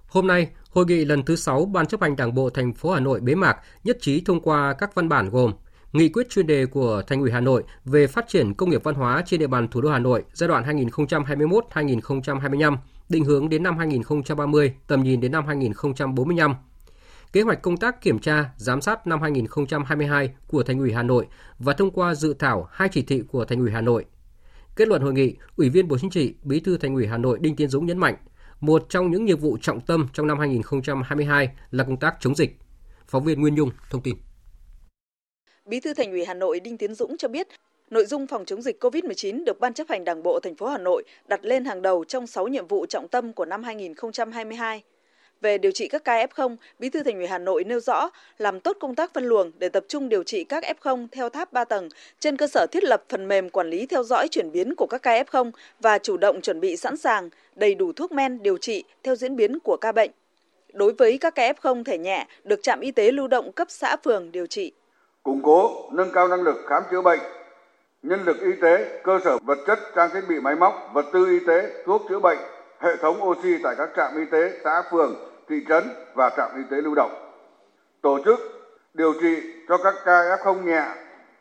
[0.07, 3.01] Hôm nay, hội nghị lần thứ 6 Ban chấp hành Đảng bộ thành phố Hà
[3.01, 5.53] Nội bế mạc nhất trí thông qua các văn bản gồm
[5.92, 8.95] nghị quyết chuyên đề của Thành ủy Hà Nội về phát triển công nghiệp văn
[8.95, 12.77] hóa trên địa bàn thủ đô Hà Nội giai đoạn 2021-2025,
[13.09, 16.55] định hướng đến năm 2030, tầm nhìn đến năm 2045.
[17.33, 21.27] Kế hoạch công tác kiểm tra, giám sát năm 2022 của Thành ủy Hà Nội
[21.59, 24.05] và thông qua dự thảo hai chỉ thị của Thành ủy Hà Nội.
[24.77, 27.38] Kết luận hội nghị, Ủy viên Bộ Chính trị, Bí thư Thành ủy Hà Nội
[27.40, 28.14] Đinh Tiến Dũng nhấn mạnh,
[28.66, 32.50] một trong những nhiệm vụ trọng tâm trong năm 2022 là công tác chống dịch.
[33.07, 34.16] Phóng viên Nguyên Nhung thông tin.
[35.64, 37.48] Bí thư Thành ủy Hà Nội Đinh Tiến Dũng cho biết,
[37.90, 40.79] nội dung phòng chống dịch COVID-19 được Ban chấp hành Đảng bộ thành phố Hà
[40.79, 44.83] Nội đặt lên hàng đầu trong 6 nhiệm vụ trọng tâm của năm 2022.
[45.46, 48.61] Về điều trị các ca F0, Bí thư Thành ủy Hà Nội nêu rõ làm
[48.61, 51.64] tốt công tác phân luồng để tập trung điều trị các F0 theo tháp 3
[51.64, 51.88] tầng
[52.20, 55.02] trên cơ sở thiết lập phần mềm quản lý theo dõi chuyển biến của các
[55.02, 58.85] ca F0 và chủ động chuẩn bị sẵn sàng đầy đủ thuốc men điều trị
[59.02, 60.11] theo diễn biến của ca bệnh.
[60.72, 63.96] Đối với các ca F0 thể nhẹ được trạm y tế lưu động cấp xã
[63.96, 64.72] phường điều trị
[65.22, 67.20] củng cố, nâng cao năng lực khám chữa bệnh,
[68.02, 71.26] nhân lực y tế, cơ sở vật chất, trang thiết bị máy móc, vật tư
[71.26, 72.38] y tế, thuốc chữa bệnh,
[72.80, 76.62] hệ thống oxy tại các trạm y tế, xã phường, thị trấn và trạm y
[76.70, 77.11] tế lưu động.
[78.02, 78.38] Tổ chức
[78.94, 80.85] điều trị cho các ca F0 nhẹ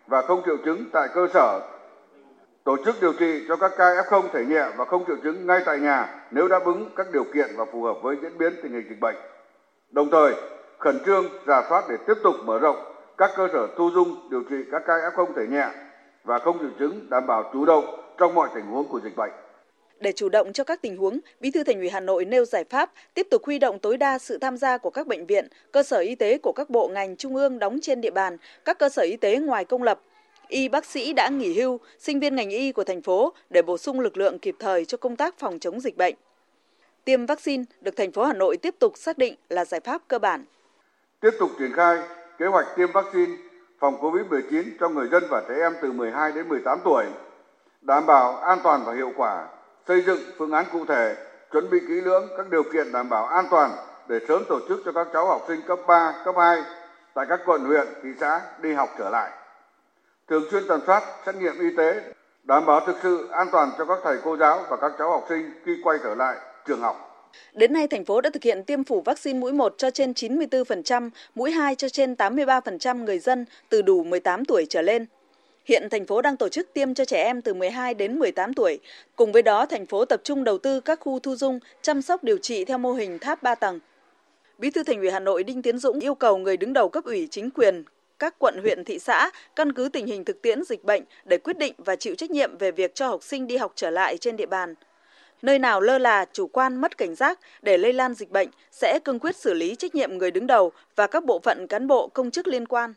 [0.07, 1.59] và không triệu chứng tại cơ sở.
[2.63, 5.61] Tổ chức điều trị cho các ca F0 thể nhẹ và không triệu chứng ngay
[5.65, 8.71] tại nhà nếu đáp ứng các điều kiện và phù hợp với diễn biến tình
[8.71, 9.15] hình dịch bệnh.
[9.91, 10.33] Đồng thời,
[10.79, 14.43] khẩn trương giả soát để tiếp tục mở rộng các cơ sở thu dung điều
[14.49, 15.67] trị các ca F0 thể nhẹ
[16.23, 17.85] và không triệu chứng đảm bảo chủ động
[18.17, 19.31] trong mọi tình huống của dịch bệnh.
[20.05, 22.63] Để chủ động cho các tình huống, Bí thư Thành ủy Hà Nội nêu giải
[22.63, 25.83] pháp tiếp tục huy động tối đa sự tham gia của các bệnh viện, cơ
[25.83, 28.89] sở y tế của các bộ ngành trung ương đóng trên địa bàn, các cơ
[28.89, 29.99] sở y tế ngoài công lập,
[30.47, 33.77] y bác sĩ đã nghỉ hưu, sinh viên ngành y của thành phố để bổ
[33.77, 36.15] sung lực lượng kịp thời cho công tác phòng chống dịch bệnh.
[37.05, 40.19] Tiêm vaccine được thành phố Hà Nội tiếp tục xác định là giải pháp cơ
[40.19, 40.45] bản.
[41.19, 41.97] Tiếp tục triển khai
[42.37, 43.31] kế hoạch tiêm vaccine
[43.79, 47.05] phòng COVID-19 cho người dân và trẻ em từ 12 đến 18 tuổi,
[47.81, 49.47] đảm bảo an toàn và hiệu quả,
[49.88, 51.15] xây dựng phương án cụ thể,
[51.52, 53.71] chuẩn bị kỹ lưỡng các điều kiện đảm bảo an toàn
[54.08, 56.63] để sớm tổ chức cho các cháu học sinh cấp 3, cấp 2
[57.13, 59.32] tại các quận huyện, thị xã đi học trở lại.
[60.28, 62.02] Thường xuyên tầm soát, xét nghiệm y tế,
[62.43, 65.26] đảm bảo thực sự an toàn cho các thầy cô giáo và các cháu học
[65.30, 67.12] sinh khi quay trở lại trường học.
[67.54, 71.10] Đến nay, thành phố đã thực hiện tiêm phủ vaccine mũi 1 cho trên 94%,
[71.36, 75.06] mũi 2 cho trên 83% người dân từ đủ 18 tuổi trở lên.
[75.65, 78.80] Hiện thành phố đang tổ chức tiêm cho trẻ em từ 12 đến 18 tuổi.
[79.15, 82.23] Cùng với đó, thành phố tập trung đầu tư các khu thu dung, chăm sóc
[82.23, 83.80] điều trị theo mô hình tháp 3 tầng.
[84.58, 87.04] Bí thư Thành ủy Hà Nội Đinh Tiến Dũng yêu cầu người đứng đầu cấp
[87.04, 87.84] ủy chính quyền,
[88.19, 91.58] các quận huyện thị xã căn cứ tình hình thực tiễn dịch bệnh để quyết
[91.58, 94.36] định và chịu trách nhiệm về việc cho học sinh đi học trở lại trên
[94.36, 94.75] địa bàn
[95.45, 98.99] nơi nào lơ là, chủ quan, mất cảnh giác để lây lan dịch bệnh sẽ
[98.99, 102.08] cương quyết xử lý trách nhiệm người đứng đầu và các bộ phận cán bộ
[102.08, 102.93] công chức liên quan.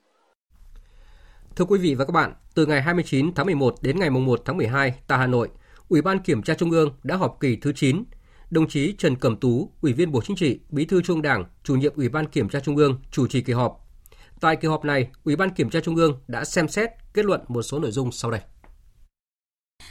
[1.58, 4.56] Thưa quý vị và các bạn, từ ngày 29 tháng 11 đến ngày 1 tháng
[4.56, 5.48] 12 tại Hà Nội,
[5.88, 8.04] Ủy ban Kiểm tra Trung ương đã họp kỳ thứ 9.
[8.50, 11.76] đồng chí Trần Cẩm Tú, Ủy viên Bộ Chính trị, Bí thư Trung Đảng, Chủ
[11.76, 13.86] nhiệm Ủy ban Kiểm tra Trung ương chủ trì kỳ họp.
[14.40, 17.40] Tại kỳ họp này, Ủy ban Kiểm tra Trung ương đã xem xét kết luận
[17.48, 18.40] một số nội dung sau đây.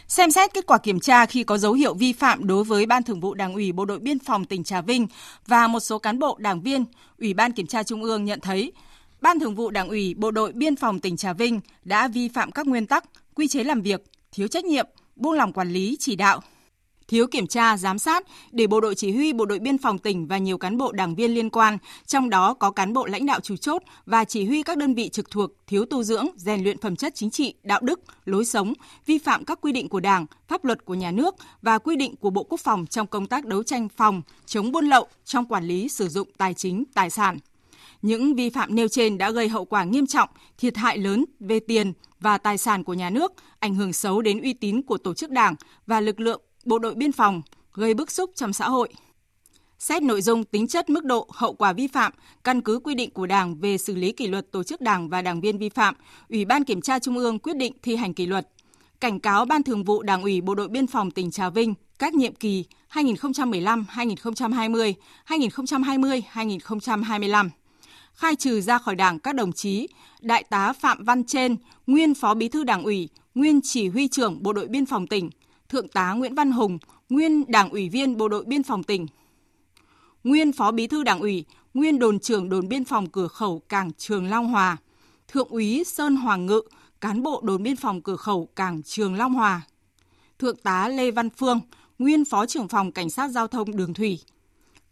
[0.07, 3.03] Xem xét kết quả kiểm tra khi có dấu hiệu vi phạm đối với Ban
[3.03, 5.07] Thường vụ Đảng ủy Bộ đội Biên phòng tỉnh Trà Vinh
[5.47, 6.85] và một số cán bộ đảng viên,
[7.19, 8.73] Ủy ban Kiểm tra Trung ương nhận thấy
[9.21, 12.51] Ban Thường vụ Đảng ủy Bộ đội Biên phòng tỉnh Trà Vinh đã vi phạm
[12.51, 13.03] các nguyên tắc,
[13.35, 16.41] quy chế làm việc, thiếu trách nhiệm, buông lỏng quản lý chỉ đạo,
[17.07, 20.27] thiếu kiểm tra, giám sát để Bộ đội Chỉ huy Bộ đội Biên phòng tỉnh
[20.27, 23.39] và nhiều cán bộ đảng viên liên quan, trong đó có cán bộ lãnh đạo
[23.39, 26.77] chủ chốt và chỉ huy các đơn vị trực thuộc thiếu tu dưỡng, rèn luyện
[26.77, 28.73] phẩm chất chính trị, đạo đức, lối sống,
[29.05, 32.15] vi phạm các quy định của Đảng, pháp luật của nhà nước và quy định
[32.15, 35.63] của Bộ Quốc phòng trong công tác đấu tranh phòng, chống buôn lậu trong quản
[35.63, 37.37] lý sử dụng tài chính, tài sản.
[38.07, 41.59] Những vi phạm nêu trên đã gây hậu quả nghiêm trọng, thiệt hại lớn về
[41.59, 45.13] tiền và tài sản của nhà nước, ảnh hưởng xấu đến uy tín của tổ
[45.13, 45.55] chức đảng
[45.87, 47.41] và lực lượng bộ đội biên phòng,
[47.73, 48.89] gây bức xúc trong xã hội.
[49.79, 52.11] Xét nội dung, tính chất, mức độ, hậu quả vi phạm,
[52.43, 55.21] căn cứ quy định của Đảng về xử lý kỷ luật tổ chức Đảng và
[55.21, 55.95] đảng viên vi phạm,
[56.29, 58.47] Ủy ban Kiểm tra Trung ương quyết định thi hành kỷ luật.
[58.99, 62.13] Cảnh cáo Ban Thường vụ Đảng ủy Bộ đội Biên phòng tỉnh Trà Vinh các
[62.13, 64.93] nhiệm kỳ 2015-2020,
[65.27, 67.49] 2020-2025
[68.17, 69.87] khai trừ ra khỏi Đảng các đồng chí
[70.21, 71.55] Đại tá Phạm Văn Trên,
[71.87, 75.29] nguyên Phó Bí thư Đảng ủy, nguyên Chỉ huy trưởng Bộ đội Biên phòng tỉnh,
[75.69, 76.77] Thượng tá Nguyễn Văn Hùng,
[77.09, 79.07] nguyên Đảng ủy viên Bộ đội Biên phòng tỉnh,
[80.23, 83.91] nguyên Phó Bí thư Đảng ủy, nguyên đồn trưởng đồn biên phòng cửa khẩu Cảng
[83.97, 84.77] Trường Long Hòa,
[85.27, 86.61] Thượng úy Sơn Hoàng Ngự,
[87.01, 89.61] cán bộ đồn biên phòng cửa khẩu Cảng Trường Long Hòa,
[90.39, 91.59] Thượng tá Lê Văn Phương,
[91.99, 94.19] nguyên Phó trưởng phòng Cảnh sát Giao thông Đường Thủy,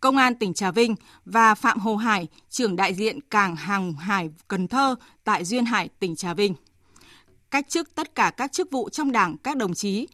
[0.02, 4.30] Công an tỉnh Trà Vinh và Phạm Hồ Hải, trưởng đại diện Cảng Hàng Hải
[4.48, 6.54] Cần Thơ tại Duyên Hải, tỉnh Trà Vinh.
[7.52, 10.08] Cách chức tất cả các chức vụ trong Đảng các đồng chí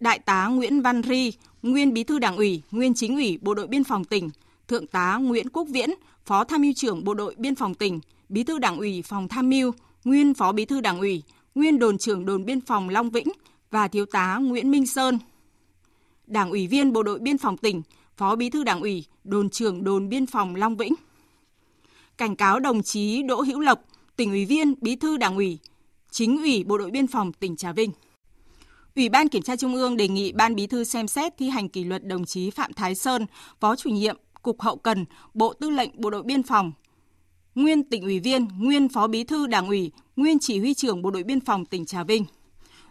[0.00, 3.66] Đại tá Nguyễn Văn Ri, nguyên Bí thư Đảng ủy, nguyên Chính ủy Bộ đội
[3.66, 4.30] Biên phòng tỉnh,
[4.68, 5.90] Thượng tá Nguyễn Quốc Viễn,
[6.24, 9.50] Phó Tham mưu trưởng Bộ đội Biên phòng tỉnh, Bí thư Đảng ủy Phòng Tham
[9.50, 9.72] mưu,
[10.04, 11.22] nguyên Phó Bí thư Đảng ủy,
[11.54, 13.28] nguyên Đồn trưởng Đồn Biên phòng Long Vĩnh
[13.70, 15.18] và Thiếu tá Nguyễn Minh Sơn,
[16.26, 17.82] Đảng ủy viên Bộ đội Biên phòng tỉnh,
[18.18, 20.94] Phó Bí thư Đảng ủy, Đồn trưởng Đồn Biên phòng Long Vĩnh.
[22.16, 23.84] Cảnh cáo đồng chí Đỗ Hữu Lộc,
[24.16, 25.58] tỉnh ủy viên, Bí thư Đảng ủy,
[26.10, 27.90] Chính ủy Bộ đội Biên phòng tỉnh Trà Vinh.
[28.96, 31.68] Ủy ban Kiểm tra Trung ương đề nghị Ban Bí thư xem xét thi hành
[31.68, 33.26] kỷ luật đồng chí Phạm Thái Sơn,
[33.60, 35.04] Phó chủ nhiệm Cục Hậu cần,
[35.34, 36.72] Bộ Tư lệnh Bộ đội Biên phòng,
[37.54, 41.10] nguyên tỉnh ủy viên, nguyên Phó Bí thư Đảng ủy, nguyên Chỉ huy trưởng Bộ
[41.10, 42.24] đội Biên phòng tỉnh Trà Vinh.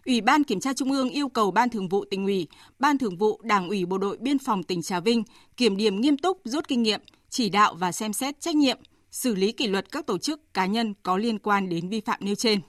[0.08, 2.48] Ủy ban Kiểm tra Trung ương yêu cầu Ban Thường vụ tỉnh ủy,
[2.80, 5.24] Ban Thường vụ Đảng ủy Bộ đội Biên phòng tỉnh Trà Vinh
[5.58, 8.78] kiểm điểm nghiêm túc, rút kinh nghiệm, chỉ đạo và xem xét trách nhiệm,
[9.12, 12.20] xử lý kỷ luật các tổ chức cá nhân có liên quan đến vi phạm
[12.22, 12.62] nêu trên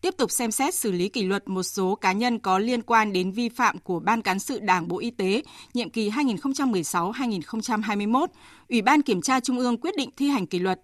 [0.00, 3.12] tiếp tục xem xét xử lý kỷ luật một số cá nhân có liên quan
[3.12, 5.42] đến vi phạm của Ban Cán sự Đảng Bộ Y tế
[5.74, 8.26] nhiệm kỳ 2016-2021,
[8.68, 10.80] Ủy ban Kiểm tra Trung ương quyết định thi hành kỷ luật.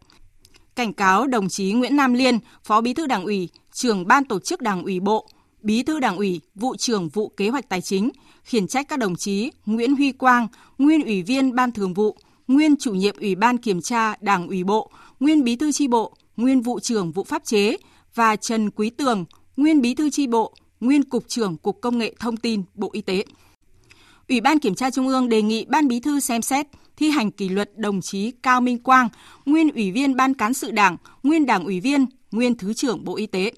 [0.74, 4.40] Cảnh cáo đồng chí Nguyễn Nam Liên, Phó Bí thư Đảng ủy, trưởng Ban Tổ
[4.40, 5.28] chức Đảng ủy Bộ,
[5.66, 8.10] Bí thư Đảng ủy, vụ trưởng vụ kế hoạch tài chính,
[8.44, 10.48] khiển trách các đồng chí Nguyễn Huy Quang,
[10.78, 12.16] nguyên ủy viên Ban Thường vụ,
[12.48, 16.14] nguyên chủ nhiệm Ủy ban Kiểm tra Đảng ủy Bộ, nguyên bí thư tri bộ,
[16.36, 17.76] nguyên vụ trưởng vụ pháp chế,
[18.14, 19.24] và Trần Quý Tường,
[19.56, 23.00] nguyên bí thư tri bộ, nguyên cục trưởng Cục Công nghệ Thông tin Bộ Y
[23.00, 23.24] tế.
[24.28, 27.30] Ủy ban Kiểm tra Trung ương đề nghị Ban Bí thư xem xét thi hành
[27.30, 29.08] kỷ luật đồng chí Cao Minh Quang,
[29.46, 33.16] nguyên Ủy viên Ban Cán sự Đảng, nguyên Đảng ủy viên, nguyên Thứ trưởng Bộ
[33.16, 33.52] Y tế.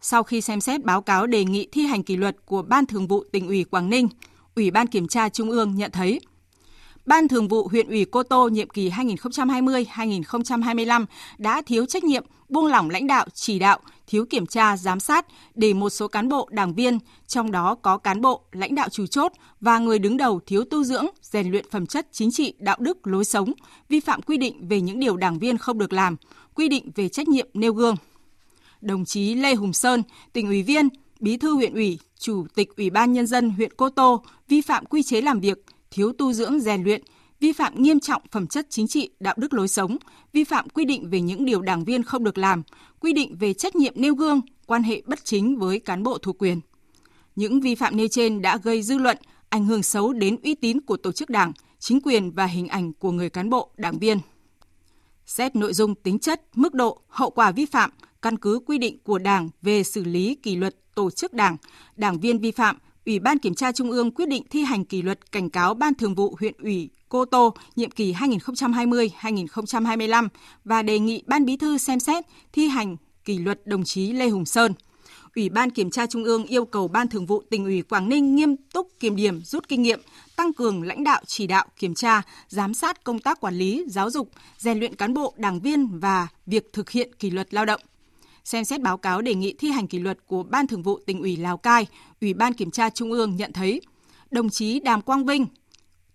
[0.00, 3.06] Sau khi xem xét báo cáo đề nghị thi hành kỷ luật của Ban Thường
[3.06, 4.08] vụ tỉnh ủy Quảng Ninh,
[4.56, 6.20] Ủy ban Kiểm tra Trung ương nhận thấy
[7.06, 11.06] Ban Thường vụ huyện ủy Cô Tô nhiệm kỳ 2020-2025
[11.38, 15.26] đã thiếu trách nhiệm, buông lỏng lãnh đạo, chỉ đạo, thiếu kiểm tra, giám sát
[15.54, 19.06] để một số cán bộ, đảng viên, trong đó có cán bộ, lãnh đạo chủ
[19.06, 22.76] chốt và người đứng đầu thiếu tu dưỡng, rèn luyện phẩm chất chính trị, đạo
[22.80, 23.52] đức, lối sống,
[23.88, 26.16] vi phạm quy định về những điều đảng viên không được làm,
[26.54, 27.96] quy định về trách nhiệm nêu gương.
[28.80, 30.88] Đồng chí Lê Hùng Sơn, tỉnh ủy viên,
[31.20, 34.86] bí thư huyện ủy, chủ tịch Ủy ban Nhân dân huyện Cô Tô vi phạm
[34.86, 37.02] quy chế làm việc, thiếu tu dưỡng rèn luyện,
[37.40, 39.96] vi phạm nghiêm trọng phẩm chất chính trị, đạo đức lối sống,
[40.32, 42.62] vi phạm quy định về những điều đảng viên không được làm,
[43.00, 46.38] quy định về trách nhiệm nêu gương, quan hệ bất chính với cán bộ thuộc
[46.38, 46.60] quyền.
[47.36, 49.16] Những vi phạm nêu trên đã gây dư luận,
[49.48, 52.92] ảnh hưởng xấu đến uy tín của tổ chức đảng, chính quyền và hình ảnh
[52.92, 54.18] của người cán bộ, đảng viên.
[55.26, 57.90] Xét nội dung tính chất, mức độ, hậu quả vi phạm,
[58.22, 61.56] căn cứ quy định của Đảng về xử lý kỷ luật tổ chức Đảng,
[61.96, 62.76] đảng viên vi phạm–
[63.06, 65.94] Ủy ban Kiểm tra Trung ương quyết định thi hành kỷ luật cảnh cáo Ban
[65.94, 70.28] Thường vụ huyện ủy Cô Tô nhiệm kỳ 2020-2025
[70.64, 74.28] và đề nghị Ban Bí thư xem xét thi hành kỷ luật đồng chí Lê
[74.28, 74.74] Hùng Sơn.
[75.36, 78.34] Ủy ban Kiểm tra Trung ương yêu cầu Ban Thường vụ tỉnh ủy Quảng Ninh
[78.34, 80.00] nghiêm túc kiểm điểm, rút kinh nghiệm,
[80.36, 84.10] tăng cường lãnh đạo chỉ đạo, kiểm tra, giám sát công tác quản lý, giáo
[84.10, 87.80] dục, rèn luyện cán bộ, đảng viên và việc thực hiện kỷ luật lao động.
[88.50, 91.20] Xem xét báo cáo đề nghị thi hành kỷ luật của Ban Thường vụ tỉnh
[91.20, 91.86] ủy Lào Cai,
[92.20, 93.80] Ủy ban Kiểm tra Trung ương nhận thấy
[94.30, 95.46] đồng chí Đàm Quang Vinh,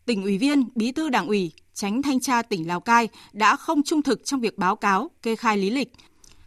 [0.05, 3.83] tỉnh ủy viên, bí thư đảng ủy, tránh thanh tra tỉnh Lào Cai đã không
[3.83, 5.91] trung thực trong việc báo cáo, kê khai lý lịch,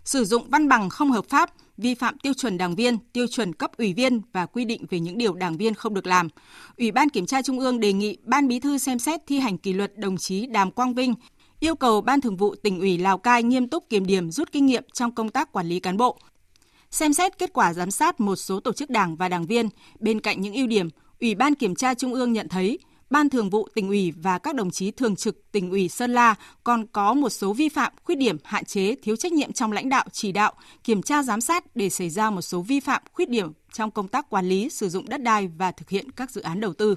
[0.05, 3.53] sử dụng văn bằng không hợp pháp, vi phạm tiêu chuẩn đảng viên, tiêu chuẩn
[3.53, 6.28] cấp ủy viên và quy định về những điều đảng viên không được làm.
[6.76, 9.59] Ủy ban Kiểm tra Trung ương đề nghị Ban Bí thư xem xét thi hành
[9.59, 11.14] kỷ luật đồng chí Đàm Quang Vinh,
[11.61, 14.67] yêu cầu Ban Thường vụ tỉnh ủy Lào Cai nghiêm túc kiểm điểm rút kinh
[14.67, 16.19] nghiệm trong công tác quản lý cán bộ.
[16.91, 19.69] Xem xét kết quả giám sát một số tổ chức đảng và đảng viên,
[20.01, 20.89] bên cạnh những ưu điểm,
[21.21, 22.79] Ủy ban Kiểm tra Trung ương nhận thấy
[23.11, 26.35] Ban Thường vụ tỉnh ủy và các đồng chí thường trực tỉnh ủy Sơn La
[26.65, 29.89] còn có một số vi phạm, khuyết điểm, hạn chế, thiếu trách nhiệm trong lãnh
[29.89, 30.53] đạo, chỉ đạo,
[30.85, 34.09] kiểm tra giám sát để xảy ra một số vi phạm, khuyết điểm trong công
[34.09, 36.95] tác quản lý, sử dụng đất đai và thực hiện các dự án đầu tư.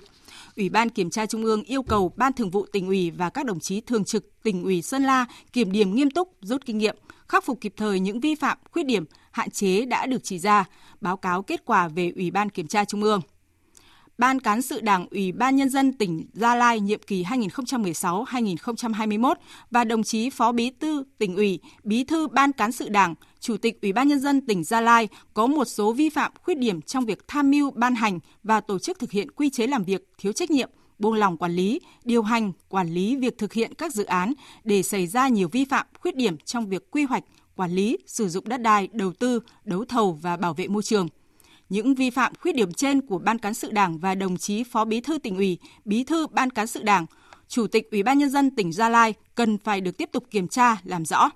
[0.55, 3.45] Ủy ban Kiểm tra Trung ương yêu cầu Ban Thường vụ tỉnh ủy và các
[3.45, 6.95] đồng chí thường trực tỉnh ủy Sơn La kiểm điểm nghiêm túc, rút kinh nghiệm,
[7.27, 10.65] khắc phục kịp thời những vi phạm, khuyết điểm, hạn chế đã được chỉ ra,
[11.01, 13.21] báo cáo kết quả về Ủy ban Kiểm tra Trung ương.
[14.17, 19.36] Ban cán sự Đảng Ủy ban Nhân dân tỉnh Gia Lai nhiệm kỳ 2016-2021
[19.71, 23.57] và đồng chí Phó Bí thư tỉnh ủy, Bí thư Ban cán sự Đảng, Chủ
[23.57, 26.81] tịch Ủy ban Nhân dân tỉnh Gia Lai có một số vi phạm khuyết điểm
[26.81, 30.07] trong việc tham mưu ban hành và tổ chức thực hiện quy chế làm việc
[30.17, 30.69] thiếu trách nhiệm,
[30.99, 34.33] buông lỏng quản lý, điều hành, quản lý việc thực hiện các dự án
[34.63, 37.23] để xảy ra nhiều vi phạm khuyết điểm trong việc quy hoạch,
[37.55, 41.07] quản lý, sử dụng đất đai, đầu tư, đấu thầu và bảo vệ môi trường–
[41.71, 44.85] những vi phạm khuyết điểm trên của Ban cán sự Đảng và đồng chí Phó
[44.85, 47.05] Bí thư tỉnh ủy, Bí thư Ban cán sự Đảng,
[47.47, 50.47] Chủ tịch Ủy ban nhân dân tỉnh Gia Lai cần phải được tiếp tục kiểm
[50.47, 51.29] tra, làm rõ.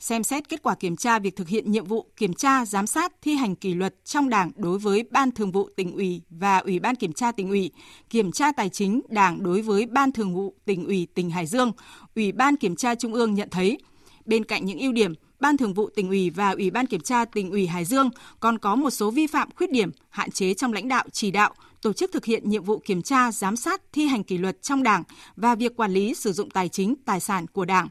[0.00, 3.12] Xem xét kết quả kiểm tra việc thực hiện nhiệm vụ kiểm tra, giám sát,
[3.22, 6.78] thi hành kỷ luật trong Đảng đối với Ban Thường vụ tỉnh ủy và Ủy
[6.78, 7.70] ban kiểm tra tỉnh ủy,
[8.10, 11.72] kiểm tra tài chính Đảng đối với Ban Thường vụ tỉnh ủy tỉnh Hải Dương,
[12.14, 13.78] Ủy ban kiểm tra Trung ương nhận thấy
[14.24, 17.24] bên cạnh những ưu điểm Ban Thường vụ tỉnh ủy và Ủy ban Kiểm tra
[17.24, 20.72] tỉnh ủy Hải Dương còn có một số vi phạm khuyết điểm, hạn chế trong
[20.72, 24.06] lãnh đạo chỉ đạo, tổ chức thực hiện nhiệm vụ kiểm tra, giám sát, thi
[24.06, 25.02] hành kỷ luật trong Đảng
[25.36, 27.88] và việc quản lý sử dụng tài chính, tài sản của Đảng.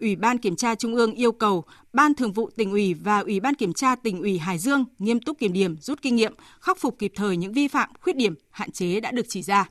[0.00, 3.40] Ủy ban Kiểm tra Trung ương yêu cầu Ban Thường vụ tỉnh ủy và Ủy
[3.40, 6.78] ban Kiểm tra tỉnh ủy Hải Dương nghiêm túc kiểm điểm, rút kinh nghiệm, khắc
[6.78, 9.68] phục kịp thời những vi phạm, khuyết điểm, hạn chế đã được chỉ ra.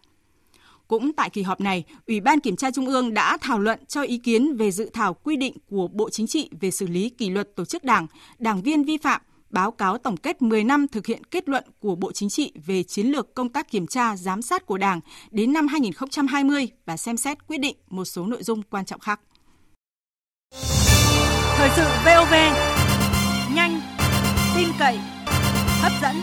[0.87, 4.01] Cũng tại kỳ họp này, Ủy ban Kiểm tra Trung ương đã thảo luận cho
[4.01, 7.29] ý kiến về dự thảo quy định của Bộ Chính trị về xử lý kỷ
[7.29, 8.07] luật tổ chức đảng,
[8.39, 11.95] đảng viên vi phạm, báo cáo tổng kết 10 năm thực hiện kết luận của
[11.95, 14.99] Bộ Chính trị về chiến lược công tác kiểm tra giám sát của Đảng
[15.31, 19.19] đến năm 2020 và xem xét quyết định một số nội dung quan trọng khác.
[21.57, 22.33] Thời sự VOV
[23.55, 23.79] nhanh,
[24.55, 24.99] tin cậy,
[25.81, 26.15] hấp dẫn.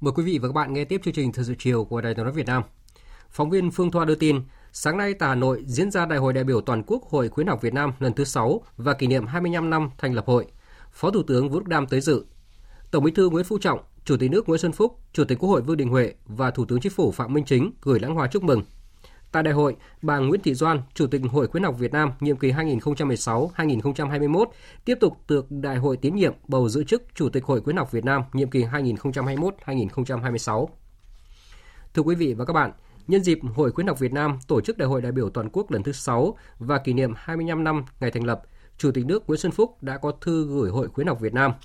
[0.00, 2.14] Mời quý vị và các bạn nghe tiếp chương trình Thời sự chiều của Đài
[2.14, 2.62] tiếng nói Việt Nam.
[3.30, 4.40] Phóng viên Phương Thoa đưa tin,
[4.72, 7.46] sáng nay tại Hà Nội diễn ra Đại hội đại biểu toàn quốc Hội khuyến
[7.46, 10.46] học Việt Nam lần thứ 6 và kỷ niệm 25 năm thành lập hội.
[10.92, 12.24] Phó Thủ tướng Vũ Đức Đam tới dự.
[12.90, 15.48] Tổng Bí thư Nguyễn Phú Trọng, Chủ tịch nước Nguyễn Xuân Phúc, Chủ tịch Quốc
[15.48, 18.26] hội Vương Đình Huệ và Thủ tướng Chính phủ Phạm Minh Chính gửi lãng hoa
[18.26, 18.62] chúc mừng.
[19.32, 22.36] Tại đại hội, bà Nguyễn Thị Doan, Chủ tịch Hội khuyến học Việt Nam nhiệm
[22.36, 24.44] kỳ 2016-2021,
[24.84, 27.92] tiếp tục được đại hội tín nhiệm bầu giữ chức Chủ tịch Hội khuyến học
[27.92, 30.66] Việt Nam nhiệm kỳ 2021-2026.
[31.94, 32.72] Thưa quý vị và các bạn,
[33.08, 35.70] nhân dịp Hội khuyến học Việt Nam tổ chức Đại hội đại biểu toàn quốc
[35.70, 38.42] lần thứ 6 và kỷ niệm 25 năm ngày thành lập,
[38.78, 41.52] Chủ tịch nước Nguyễn Xuân Phúc đã có thư gửi Hội khuyến học Việt Nam–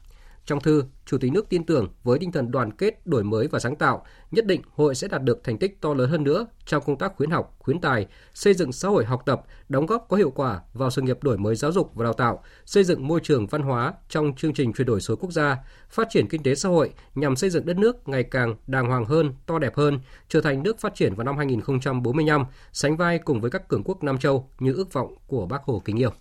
[0.48, 3.60] trong thư, Chủ tịch nước tin tưởng với tinh thần đoàn kết, đổi mới và
[3.60, 6.84] sáng tạo, nhất định hội sẽ đạt được thành tích to lớn hơn nữa trong
[6.86, 10.18] công tác khuyến học, khuyến tài, xây dựng xã hội học tập, đóng góp có
[10.18, 13.20] hiệu quả vào sự nghiệp đổi mới giáo dục và đào tạo, xây dựng môi
[13.24, 15.58] trường văn hóa trong chương trình chuyển đổi số quốc gia,
[15.90, 19.06] phát triển kinh tế xã hội nhằm xây dựng đất nước ngày càng đàng hoàng
[19.06, 23.42] hơn, to đẹp hơn, trở thành nước phát triển vào năm 2045, sánh vai cùng
[23.42, 26.12] với các cường quốc Nam Châu như ước vọng của Bác Hồ kính yêu.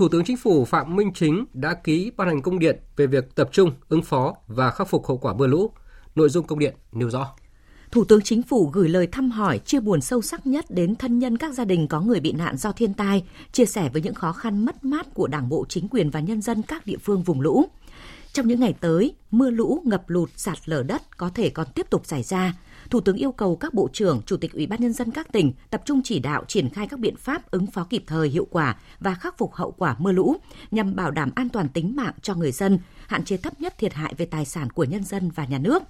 [0.00, 3.34] Thủ tướng Chính phủ Phạm Minh Chính đã ký ban hành công điện về việc
[3.34, 5.70] tập trung ứng phó và khắc phục hậu quả mưa lũ.
[6.14, 7.26] Nội dung công điện nêu rõ.
[7.90, 11.18] Thủ tướng Chính phủ gửi lời thăm hỏi, chia buồn sâu sắc nhất đến thân
[11.18, 14.14] nhân các gia đình có người bị nạn do thiên tai, chia sẻ với những
[14.14, 17.22] khó khăn mất mát của Đảng bộ, chính quyền và nhân dân các địa phương
[17.22, 17.64] vùng lũ.
[18.32, 21.86] Trong những ngày tới, mưa lũ, ngập lụt, sạt lở đất có thể còn tiếp
[21.90, 22.54] tục xảy ra.
[22.90, 25.52] Thủ tướng yêu cầu các bộ trưởng, chủ tịch Ủy ban nhân dân các tỉnh
[25.70, 28.76] tập trung chỉ đạo triển khai các biện pháp ứng phó kịp thời, hiệu quả
[29.00, 30.36] và khắc phục hậu quả mưa lũ
[30.70, 33.94] nhằm bảo đảm an toàn tính mạng cho người dân, hạn chế thấp nhất thiệt
[33.94, 35.82] hại về tài sản của nhân dân và nhà nước.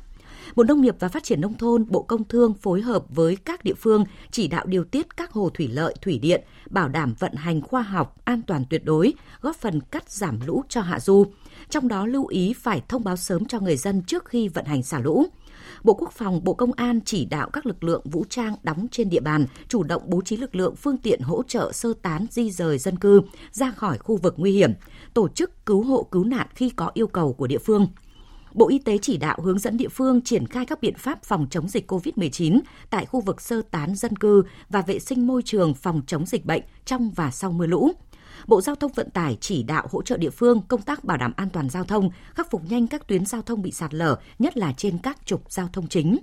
[0.57, 3.65] Bộ Nông nghiệp và Phát triển Nông thôn, Bộ Công Thương phối hợp với các
[3.65, 7.35] địa phương chỉ đạo điều tiết các hồ thủy lợi, thủy điện, bảo đảm vận
[7.35, 11.25] hành khoa học, an toàn tuyệt đối, góp phần cắt giảm lũ cho hạ du.
[11.71, 14.83] Trong đó lưu ý phải thông báo sớm cho người dân trước khi vận hành
[14.83, 15.27] xả lũ.
[15.85, 19.11] Bộ Quốc phòng, Bộ Công an chỉ đạo các lực lượng vũ trang đóng trên
[19.11, 22.51] địa bàn chủ động bố trí lực lượng phương tiện hỗ trợ sơ tán di
[22.51, 23.21] rời dân cư
[23.53, 24.73] ra khỏi khu vực nguy hiểm,
[25.15, 27.87] tổ chức cứu hộ cứu nạn khi có yêu cầu của địa phương.
[28.55, 31.47] Bộ Y tế chỉ đạo hướng dẫn địa phương triển khai các biện pháp phòng
[31.51, 32.61] chống dịch COVID-19
[32.91, 36.45] tại khu vực sơ tán dân cư và vệ sinh môi trường phòng chống dịch
[36.45, 37.93] bệnh trong và sau mưa lũ.
[38.47, 41.33] Bộ Giao thông Vận tải chỉ đạo hỗ trợ địa phương công tác bảo đảm
[41.37, 44.57] an toàn giao thông, khắc phục nhanh các tuyến giao thông bị sạt lở, nhất
[44.57, 46.19] là trên các trục giao thông chính.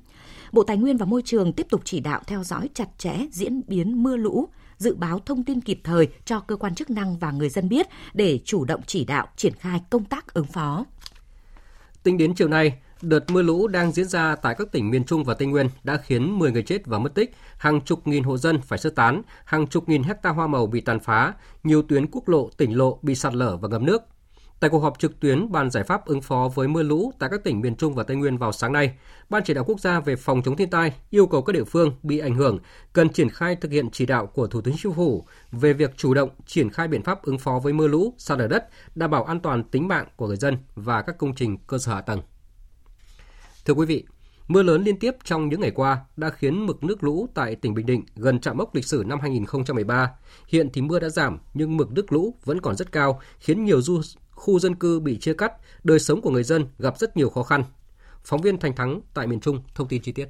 [0.52, 3.62] Bộ Tài nguyên và Môi trường tiếp tục chỉ đạo theo dõi chặt chẽ diễn
[3.68, 4.48] biến mưa lũ,
[4.78, 7.88] dự báo thông tin kịp thời cho cơ quan chức năng và người dân biết
[8.14, 10.86] để chủ động chỉ đạo triển khai công tác ứng phó.
[12.04, 15.24] Tính đến chiều nay, đợt mưa lũ đang diễn ra tại các tỉnh miền Trung
[15.24, 18.38] và Tây Nguyên đã khiến 10 người chết và mất tích, hàng chục nghìn hộ
[18.38, 21.34] dân phải sơ tán, hàng chục nghìn hecta hoa màu bị tàn phá,
[21.64, 24.02] nhiều tuyến quốc lộ, tỉnh lộ bị sạt lở và ngập nước.
[24.60, 27.44] Tại cuộc họp trực tuyến bàn giải pháp ứng phó với mưa lũ tại các
[27.44, 28.94] tỉnh miền Trung và Tây Nguyên vào sáng nay,
[29.30, 31.92] Ban chỉ đạo quốc gia về phòng chống thiên tai yêu cầu các địa phương
[32.04, 32.60] bị ảnh hưởng
[32.94, 36.14] cần triển khai thực hiện chỉ đạo của Thủ tướng Chính phủ về việc chủ
[36.14, 39.24] động triển khai biện pháp ứng phó với mưa lũ, sạt lở đất, đảm bảo
[39.24, 42.22] an toàn tính mạng của người dân và các công trình cơ sở hạ tầng.
[43.68, 44.04] Thưa quý vị,
[44.48, 47.74] mưa lớn liên tiếp trong những ngày qua đã khiến mực nước lũ tại tỉnh
[47.74, 50.12] Bình Định gần chạm mốc lịch sử năm 2013.
[50.48, 53.82] Hiện thì mưa đã giảm nhưng mực nước lũ vẫn còn rất cao, khiến nhiều
[53.82, 54.02] du
[54.32, 55.54] khu dân cư bị chia cắt,
[55.84, 57.64] đời sống của người dân gặp rất nhiều khó khăn.
[58.24, 60.30] Phóng viên Thành Thắng tại miền Trung thông tin chi tiết.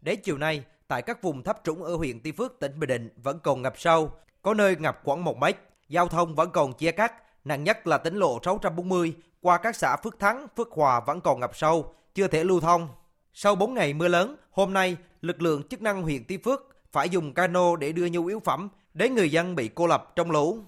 [0.00, 3.08] Đến chiều nay, tại các vùng thấp trũng ở huyện Tuy Phước, tỉnh Bình Định
[3.16, 4.10] vẫn còn ngập sâu,
[4.42, 5.56] có nơi ngập khoảng 1 mét,
[5.88, 7.12] giao thông vẫn còn chia cắt,
[7.44, 9.14] nặng nhất là tỉnh lộ 640
[9.44, 12.88] qua các xã Phước Thắng, Phước Hòa vẫn còn ngập sâu, chưa thể lưu thông.
[13.32, 17.08] Sau 4 ngày mưa lớn, hôm nay, lực lượng chức năng huyện Tuy Phước phải
[17.08, 20.58] dùng cano để đưa nhu yếu phẩm đến người dân bị cô lập trong lũ.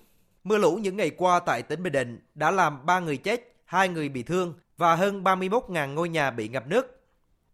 [0.44, 3.88] Mưa lũ những ngày qua tại tỉnh Bình Định đã làm 3 người chết, 2
[3.88, 7.06] người bị thương và hơn 31.000 ngôi nhà bị ngập nước.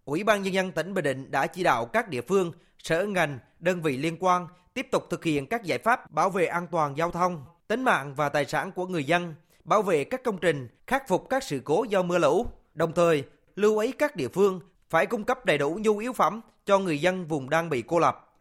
[0.05, 3.39] Ủy ban Nhân dân tỉnh Bình Định đã chỉ đạo các địa phương, sở ngành,
[3.59, 6.97] đơn vị liên quan tiếp tục thực hiện các giải pháp bảo vệ an toàn
[6.97, 9.35] giao thông, tính mạng và tài sản của người dân,
[9.65, 12.47] bảo vệ các công trình, khắc phục các sự cố do mưa lũ.
[12.75, 13.25] Đồng thời,
[13.57, 14.61] lưu ý các địa phương
[14.91, 17.99] phải cung cấp đầy đủ nhu yếu phẩm cho người dân vùng đang bị cô
[17.99, 18.37] lập.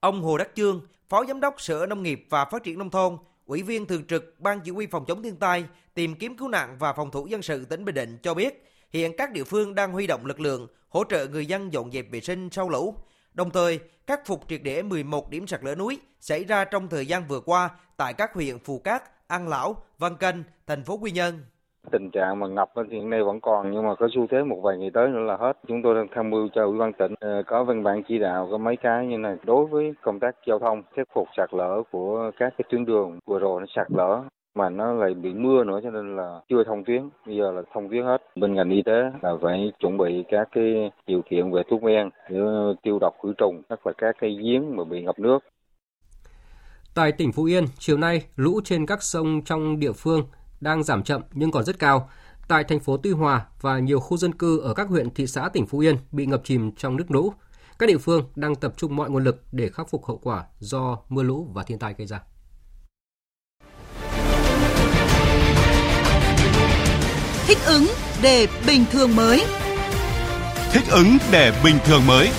[0.00, 3.16] Ông Hồ Đắc Chương, Phó Giám đốc Sở Nông nghiệp và Phát triển Nông thôn,
[3.46, 5.64] Ủy viên thường trực Ban Chỉ huy phòng chống thiên tai,
[5.94, 9.16] tìm kiếm cứu nạn và phòng thủ dân sự tỉnh Bình Định cho biết, hiện
[9.16, 12.20] các địa phương đang huy động lực lượng hỗ trợ người dân dọn dẹp vệ
[12.20, 12.94] sinh sau lũ.
[13.34, 17.06] Đồng thời, khắc phục triệt để 11 điểm sạt lở núi xảy ra trong thời
[17.06, 21.10] gian vừa qua tại các huyện Phù Cát, An Lão, Văn Canh, thành phố Quy
[21.10, 21.34] Nhơn.
[21.90, 24.78] Tình trạng mà ngập hiện nay vẫn còn nhưng mà có xu thế một vài
[24.78, 25.58] ngày tới nữa là hết.
[25.68, 28.48] Chúng tôi đang tham mưu cho ủy ban tỉnh ờ, có văn bản chỉ đạo
[28.50, 31.82] có mấy cái như này đối với công tác giao thông khắc phục sạt lở
[31.90, 34.22] của các cái tuyến đường vừa rồi nó sạt lở
[34.54, 37.62] mà nó lại bị mưa nữa cho nên là chưa thông tuyến bây giờ là
[37.72, 41.50] thông tuyến hết bên ngành y tế là phải chuẩn bị các cái điều kiện
[41.50, 42.10] về thuốc men
[42.82, 45.38] tiêu độc khử trùng nhất là các cái giếng mà bị ngập nước
[46.94, 50.26] Tại tỉnh Phú Yên, chiều nay, lũ trên các sông trong địa phương
[50.60, 52.10] đang giảm chậm nhưng còn rất cao.
[52.48, 55.48] Tại thành phố Tuy Hòa và nhiều khu dân cư ở các huyện thị xã
[55.52, 57.32] tỉnh Phú Yên bị ngập chìm trong nước lũ.
[57.78, 60.98] Các địa phương đang tập trung mọi nguồn lực để khắc phục hậu quả do
[61.08, 62.20] mưa lũ và thiên tai gây ra.
[67.46, 67.86] Thích ứng
[68.22, 69.44] để bình thường mới.
[70.72, 72.30] Thích ứng để bình thường mới.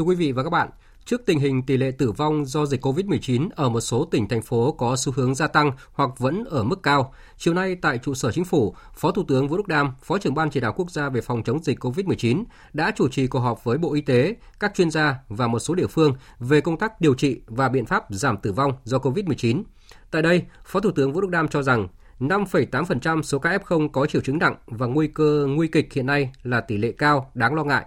[0.00, 0.70] Thưa quý vị và các bạn,
[1.04, 4.42] Trước tình hình tỷ lệ tử vong do dịch COVID-19 ở một số tỉnh thành
[4.42, 8.14] phố có xu hướng gia tăng hoặc vẫn ở mức cao, chiều nay tại trụ
[8.14, 10.90] sở chính phủ, Phó Thủ tướng Vũ Đức Đam, Phó trưởng ban chỉ đạo quốc
[10.90, 14.34] gia về phòng chống dịch COVID-19 đã chủ trì cuộc họp với Bộ Y tế,
[14.60, 17.86] các chuyên gia và một số địa phương về công tác điều trị và biện
[17.86, 19.62] pháp giảm tử vong do COVID-19.
[20.10, 21.88] Tại đây, Phó Thủ tướng Vũ Đức Đam cho rằng
[22.20, 26.30] 5,8% số ca F0 có triệu chứng nặng và nguy cơ nguy kịch hiện nay
[26.42, 27.86] là tỷ lệ cao, đáng lo ngại.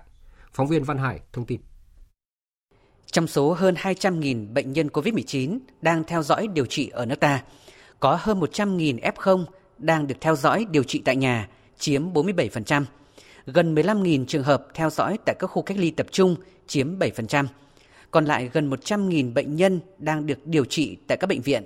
[0.54, 1.60] Phóng viên Văn Hải thông tin.
[3.12, 7.44] Trong số hơn 200.000 bệnh nhân COVID-19 đang theo dõi điều trị ở nước ta,
[8.00, 9.46] có hơn 100.000 F0
[9.78, 11.50] đang được theo dõi điều trị tại nhà,
[11.80, 12.84] chiếm 47%.
[13.46, 16.36] Gần 15.000 trường hợp theo dõi tại các khu cách ly tập trung,
[16.68, 17.46] chiếm 7%.
[18.12, 21.64] Còn lại gần 100.000 bệnh nhân đang được điều trị tại các bệnh viện.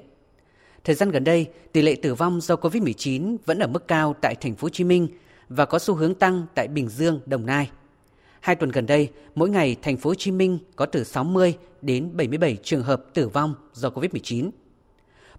[0.83, 4.35] Thời gian gần đây, tỷ lệ tử vong do COVID-19 vẫn ở mức cao tại
[4.35, 5.07] thành phố Hồ Chí Minh
[5.49, 7.69] và có xu hướng tăng tại Bình Dương, Đồng Nai.
[8.39, 12.09] Hai tuần gần đây, mỗi ngày thành phố Hồ Chí Minh có từ 60 đến
[12.13, 14.49] 77 trường hợp tử vong do Covid-19.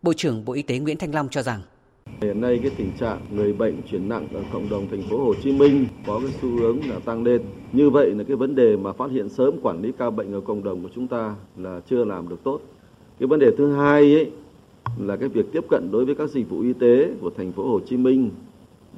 [0.03, 1.61] Bộ trưởng Bộ Y tế Nguyễn Thanh Long cho rằng
[2.23, 5.35] Hiện nay cái tình trạng người bệnh chuyển nặng ở cộng đồng thành phố Hồ
[5.43, 7.43] Chí Minh có cái xu hướng là tăng lên.
[7.73, 10.41] Như vậy là cái vấn đề mà phát hiện sớm quản lý ca bệnh ở
[10.41, 12.61] cộng đồng của chúng ta là chưa làm được tốt.
[13.19, 14.31] Cái vấn đề thứ hai ấy
[14.99, 17.71] là cái việc tiếp cận đối với các dịch vụ y tế của thành phố
[17.71, 18.31] Hồ Chí Minh,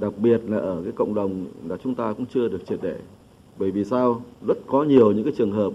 [0.01, 2.97] đặc biệt là ở cái cộng đồng là chúng ta cũng chưa được triệt để.
[3.61, 4.23] Bởi vì sao?
[4.47, 5.73] Rất có nhiều những cái trường hợp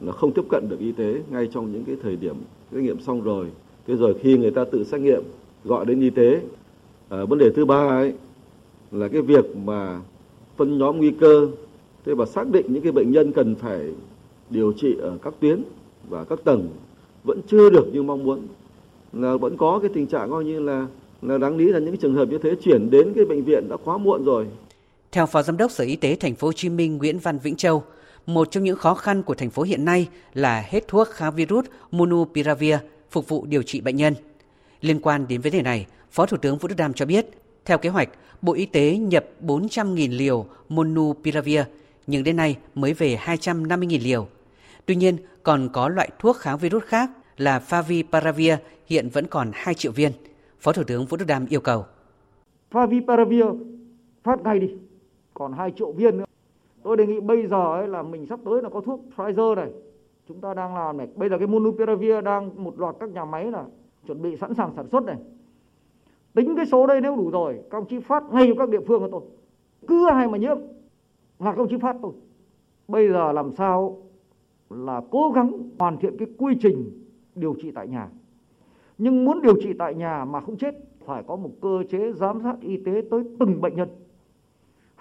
[0.00, 2.36] là không tiếp cận được y tế ngay trong những cái thời điểm
[2.72, 3.46] xét nghiệm xong rồi.
[3.86, 5.22] Thế rồi khi người ta tự xét nghiệm
[5.64, 6.40] gọi đến y tế.
[7.08, 8.12] À, vấn đề thứ ba ấy
[8.92, 10.00] là cái việc mà
[10.56, 11.48] phân nhóm nguy cơ
[12.04, 13.92] thế và xác định những cái bệnh nhân cần phải
[14.50, 15.62] điều trị ở các tuyến
[16.08, 16.68] và các tầng
[17.24, 18.40] vẫn chưa được như mong muốn
[19.12, 20.86] là vẫn có cái tình trạng coi như là
[21.22, 23.76] là đáng lý là những trường hợp như thế chuyển đến cái bệnh viện đã
[23.84, 24.46] quá muộn rồi.
[25.12, 27.56] Theo Phó Giám đốc Sở Y tế Thành phố Hồ Chí Minh Nguyễn Văn Vĩnh
[27.56, 27.82] Châu,
[28.26, 31.66] một trong những khó khăn của thành phố hiện nay là hết thuốc kháng virus
[31.90, 32.76] Monupiravir
[33.10, 34.14] phục vụ điều trị bệnh nhân.
[34.80, 37.26] Liên quan đến vấn đề này, Phó Thủ tướng Vũ Đức Đam cho biết,
[37.64, 38.08] theo kế hoạch,
[38.42, 41.60] Bộ Y tế nhập 400.000 liều Monupiravir,
[42.06, 44.28] nhưng đến nay mới về 250.000 liều.
[44.86, 48.56] Tuy nhiên, còn có loại thuốc kháng virus khác là Favipiravir
[48.86, 50.12] hiện vẫn còn 2 triệu viên.
[50.60, 51.84] Phó Thủ tướng Vũ Đức Đam yêu cầu.
[52.72, 53.58] Favipiravir
[54.24, 54.68] phát ngay đi,
[55.42, 56.24] còn 2 triệu viên nữa.
[56.82, 59.70] Tôi đề nghị bây giờ ấy là mình sắp tới là có thuốc Pfizer này,
[60.28, 61.08] chúng ta đang làm này.
[61.16, 63.64] Bây giờ cái Monupiravir đang một loạt các nhà máy là
[64.06, 65.16] chuẩn bị sẵn sàng sản xuất này.
[66.34, 68.80] Tính cái số đây nếu đủ rồi, các ông chí phát ngay cho các địa
[68.86, 69.20] phương của tôi.
[69.86, 70.56] Cứ ai mà nhiễm
[71.38, 72.12] là các ông chí phát tôi.
[72.88, 74.02] Bây giờ làm sao
[74.70, 76.90] là cố gắng hoàn thiện cái quy trình
[77.34, 78.08] điều trị tại nhà.
[78.98, 80.74] Nhưng muốn điều trị tại nhà mà không chết
[81.04, 83.88] phải có một cơ chế giám sát y tế tới từng bệnh nhân.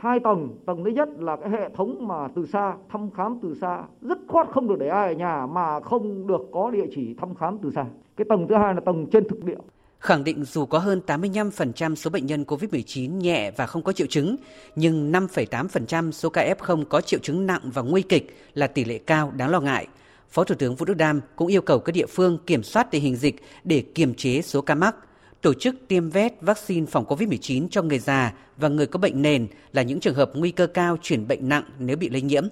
[0.01, 3.55] Hai tầng, tầng thứ nhất là cái hệ thống mà từ xa, thăm khám từ
[3.61, 7.15] xa, rất khoát không được để ai ở nhà mà không được có địa chỉ
[7.21, 7.85] thăm khám từ xa.
[8.17, 9.57] Cái tầng thứ hai là tầng trên thực địa.
[9.99, 14.07] Khẳng định dù có hơn 85% số bệnh nhân COVID-19 nhẹ và không có triệu
[14.07, 14.35] chứng,
[14.75, 18.97] nhưng 5,8% số ca F0 có triệu chứng nặng và nguy kịch là tỷ lệ
[18.97, 19.87] cao đáng lo ngại.
[20.29, 23.03] Phó Thủ tướng Vũ Đức Đam cũng yêu cầu các địa phương kiểm soát tình
[23.03, 24.95] hình dịch để kiềm chế số ca mắc,
[25.41, 29.47] tổ chức tiêm vét vaccine phòng COVID-19 cho người già và người có bệnh nền
[29.73, 32.47] là những trường hợp nguy cơ cao chuyển bệnh nặng nếu bị lây nhiễm.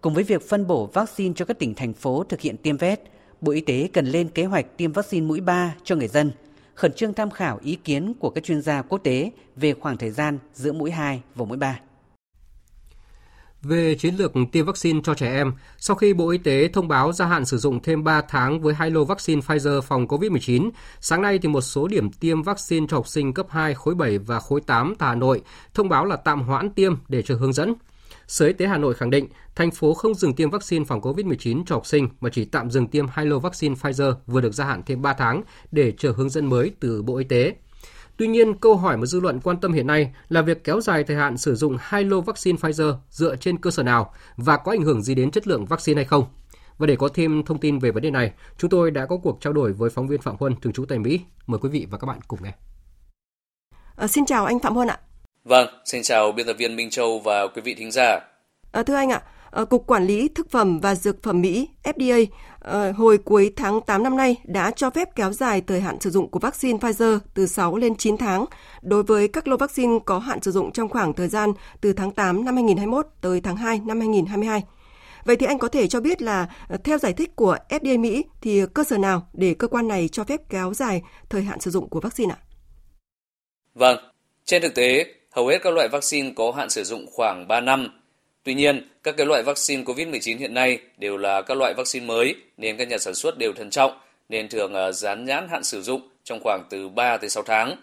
[0.00, 3.00] Cùng với việc phân bổ vaccine cho các tỉnh thành phố thực hiện tiêm vét,
[3.40, 6.32] Bộ Y tế cần lên kế hoạch tiêm vaccine mũi 3 cho người dân,
[6.74, 10.10] khẩn trương tham khảo ý kiến của các chuyên gia quốc tế về khoảng thời
[10.10, 11.80] gian giữa mũi 2 và mũi 3.
[13.62, 17.12] Về chiến lược tiêm vaccine cho trẻ em, sau khi Bộ Y tế thông báo
[17.12, 21.22] gia hạn sử dụng thêm 3 tháng với hai lô vaccine Pfizer phòng COVID-19, sáng
[21.22, 24.40] nay thì một số điểm tiêm vaccine cho học sinh cấp 2, khối 7 và
[24.40, 25.42] khối 8 tại Hà Nội
[25.74, 27.74] thông báo là tạm hoãn tiêm để chờ hướng dẫn.
[28.26, 31.62] Sở Y tế Hà Nội khẳng định, thành phố không dừng tiêm vaccine phòng COVID-19
[31.66, 34.64] cho học sinh mà chỉ tạm dừng tiêm hai lô vaccine Pfizer vừa được gia
[34.64, 35.42] hạn thêm 3 tháng
[35.72, 37.54] để chờ hướng dẫn mới từ Bộ Y tế.
[38.16, 41.04] Tuy nhiên, câu hỏi mà dư luận quan tâm hiện nay là việc kéo dài
[41.04, 44.72] thời hạn sử dụng hai lô vaccine Pfizer dựa trên cơ sở nào và có
[44.72, 46.24] ảnh hưởng gì đến chất lượng vaccine hay không.
[46.78, 49.38] Và để có thêm thông tin về vấn đề này, chúng tôi đã có cuộc
[49.40, 51.20] trao đổi với phóng viên Phạm Huân, thường trú tại Mỹ.
[51.46, 52.52] Mời quý vị và các bạn cùng nghe.
[53.96, 54.98] À, xin chào anh Phạm Huân ạ.
[55.44, 58.20] Vâng, xin chào biên tập viên Minh Châu và quý vị thính giả.
[58.72, 59.22] À, thưa anh ạ,
[59.52, 62.26] Ờ, Cục Quản lý Thực phẩm và Dược phẩm Mỹ FDA
[62.60, 66.10] ờ, hồi cuối tháng 8 năm nay đã cho phép kéo dài thời hạn sử
[66.10, 68.44] dụng của vaccine Pfizer từ 6 lên 9 tháng
[68.82, 72.10] đối với các lô vaccine có hạn sử dụng trong khoảng thời gian từ tháng
[72.10, 74.62] 8 năm 2021 tới tháng 2 năm 2022.
[75.24, 78.24] Vậy thì anh có thể cho biết là ờ, theo giải thích của FDA Mỹ
[78.40, 81.70] thì cơ sở nào để cơ quan này cho phép kéo dài thời hạn sử
[81.70, 82.38] dụng của vaccine ạ?
[83.74, 83.98] Vâng,
[84.44, 88.01] trên thực tế, hầu hết các loại vaccine có hạn sử dụng khoảng 3 năm.
[88.44, 92.34] Tuy nhiên, các cái loại vaccine COVID-19 hiện nay đều là các loại vaccine mới
[92.56, 95.82] nên các nhà sản xuất đều thận trọng nên thường à, dán nhãn hạn sử
[95.82, 97.76] dụng trong khoảng từ 3 tới 6 tháng.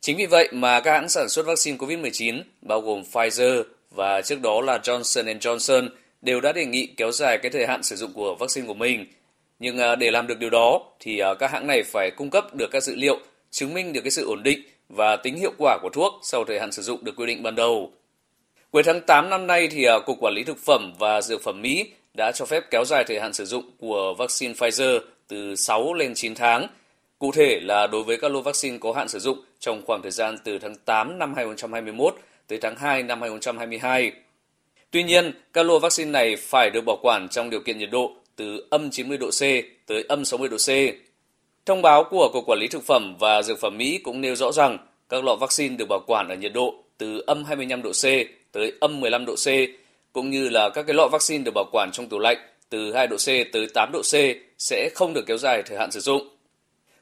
[0.00, 4.40] Chính vì vậy mà các hãng sản xuất vaccine COVID-19 bao gồm Pfizer và trước
[4.40, 5.88] đó là Johnson Johnson
[6.22, 9.06] đều đã đề nghị kéo dài cái thời hạn sử dụng của vaccine của mình.
[9.58, 12.54] Nhưng à, để làm được điều đó thì à, các hãng này phải cung cấp
[12.54, 13.18] được các dữ liệu
[13.50, 16.60] chứng minh được cái sự ổn định và tính hiệu quả của thuốc sau thời
[16.60, 17.92] hạn sử dụng được quy định ban đầu.
[18.70, 21.62] Cuối tháng 8 năm nay thì à, Cục Quản lý Thực phẩm và Dược phẩm
[21.62, 25.94] Mỹ đã cho phép kéo dài thời hạn sử dụng của vaccine Pfizer từ 6
[25.94, 26.66] lên 9 tháng.
[27.18, 30.10] Cụ thể là đối với các lô vaccine có hạn sử dụng trong khoảng thời
[30.10, 32.14] gian từ tháng 8 năm 2021
[32.46, 34.12] tới tháng 2 năm 2022.
[34.90, 38.12] Tuy nhiên, các lô vaccine này phải được bảo quản trong điều kiện nhiệt độ
[38.36, 39.42] từ âm 90 độ C
[39.86, 40.70] tới âm 60 độ C.
[41.66, 44.52] Thông báo của Cục Quản lý Thực phẩm và Dược phẩm Mỹ cũng nêu rõ
[44.52, 48.04] rằng các lọ vaccine được bảo quản ở nhiệt độ từ âm 25 độ C
[48.52, 49.46] tới âm 15 độ C,
[50.12, 52.38] cũng như là các cái lọ vaccine được bảo quản trong tủ lạnh
[52.68, 54.14] từ 2 độ C tới 8 độ C
[54.58, 56.28] sẽ không được kéo dài thời hạn sử dụng.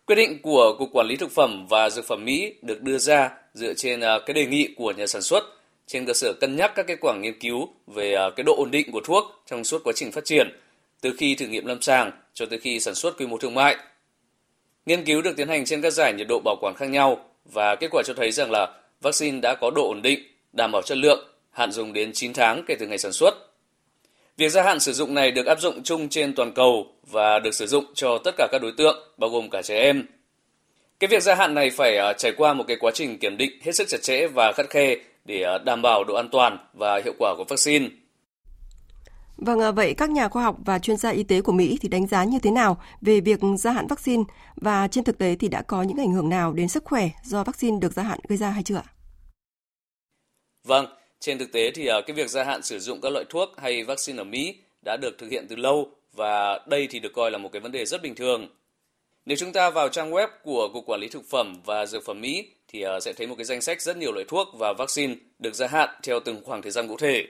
[0.06, 3.30] Quyết định của Cục Quản lý Thực phẩm và Dược phẩm Mỹ được đưa ra
[3.54, 5.44] dựa trên à, cái đề nghị của nhà sản xuất
[5.86, 8.70] trên cơ sở cân nhắc các kết quả nghiên cứu về à, cái độ ổn
[8.70, 10.48] định của thuốc trong suốt quá trình phát triển,
[11.00, 13.76] từ khi thử nghiệm lâm sàng cho tới khi sản xuất quy mô thương mại.
[14.86, 17.76] Nghiên cứu được tiến hành trên các giải nhiệt độ bảo quản khác nhau và
[17.76, 20.20] kết quả cho thấy rằng là vaccine đã có độ ổn định,
[20.52, 21.27] đảm bảo chất lượng,
[21.58, 23.34] hạn dùng đến 9 tháng kể từ ngày sản xuất.
[24.36, 27.54] Việc gia hạn sử dụng này được áp dụng chung trên toàn cầu và được
[27.54, 30.06] sử dụng cho tất cả các đối tượng, bao gồm cả trẻ em.
[31.00, 33.50] Cái việc gia hạn này phải à, trải qua một cái quá trình kiểm định
[33.62, 37.00] hết sức chặt chẽ và khắt khe để à, đảm bảo độ an toàn và
[37.04, 37.88] hiệu quả của vaccine.
[39.36, 41.88] Vâng, à, vậy các nhà khoa học và chuyên gia y tế của Mỹ thì
[41.88, 44.22] đánh giá như thế nào về việc gia hạn vaccine
[44.56, 47.44] và trên thực tế thì đã có những ảnh hưởng nào đến sức khỏe do
[47.44, 48.84] vaccine được gia hạn gây ra hay chưa ạ?
[50.64, 50.86] Vâng,
[51.20, 53.84] trên thực tế thì ờ, cái việc gia hạn sử dụng các loại thuốc hay
[53.84, 54.54] vaccine ở Mỹ
[54.84, 57.72] đã được thực hiện từ lâu và đây thì được coi là một cái vấn
[57.72, 58.48] đề rất bình thường.
[59.26, 62.20] Nếu chúng ta vào trang web của Cục Quản lý Thực phẩm và Dược phẩm
[62.20, 65.14] Mỹ thì ờ, sẽ thấy một cái danh sách rất nhiều loại thuốc và vaccine
[65.38, 67.26] được gia hạn theo từng khoảng thời gian cụ thể.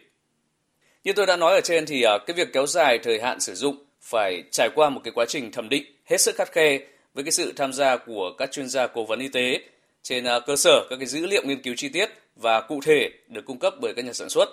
[1.05, 3.55] Như tôi đã nói ở trên thì ờ, cái việc kéo dài thời hạn sử
[3.55, 6.79] dụng phải trải qua một cái quá trình thẩm định hết sức khắt khe
[7.15, 9.61] với cái sự tham gia của các chuyên gia cố vấn y tế
[10.03, 13.45] trên cơ sở các cái dữ liệu nghiên cứu chi tiết và cụ thể được
[13.45, 14.49] cung cấp bởi các nhà sản xuất.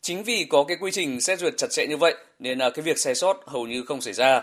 [0.00, 2.82] Chính vì có cái quy trình xét duyệt chặt chẽ như vậy nên à, cái
[2.82, 4.42] việc sai sót hầu như không xảy ra.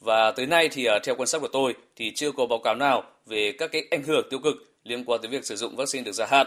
[0.00, 2.74] Và tới nay thì à, theo quan sát của tôi thì chưa có báo cáo
[2.74, 4.54] nào về các cái ảnh hưởng tiêu cực
[4.84, 6.46] liên quan tới việc sử dụng vaccine được gia hạn.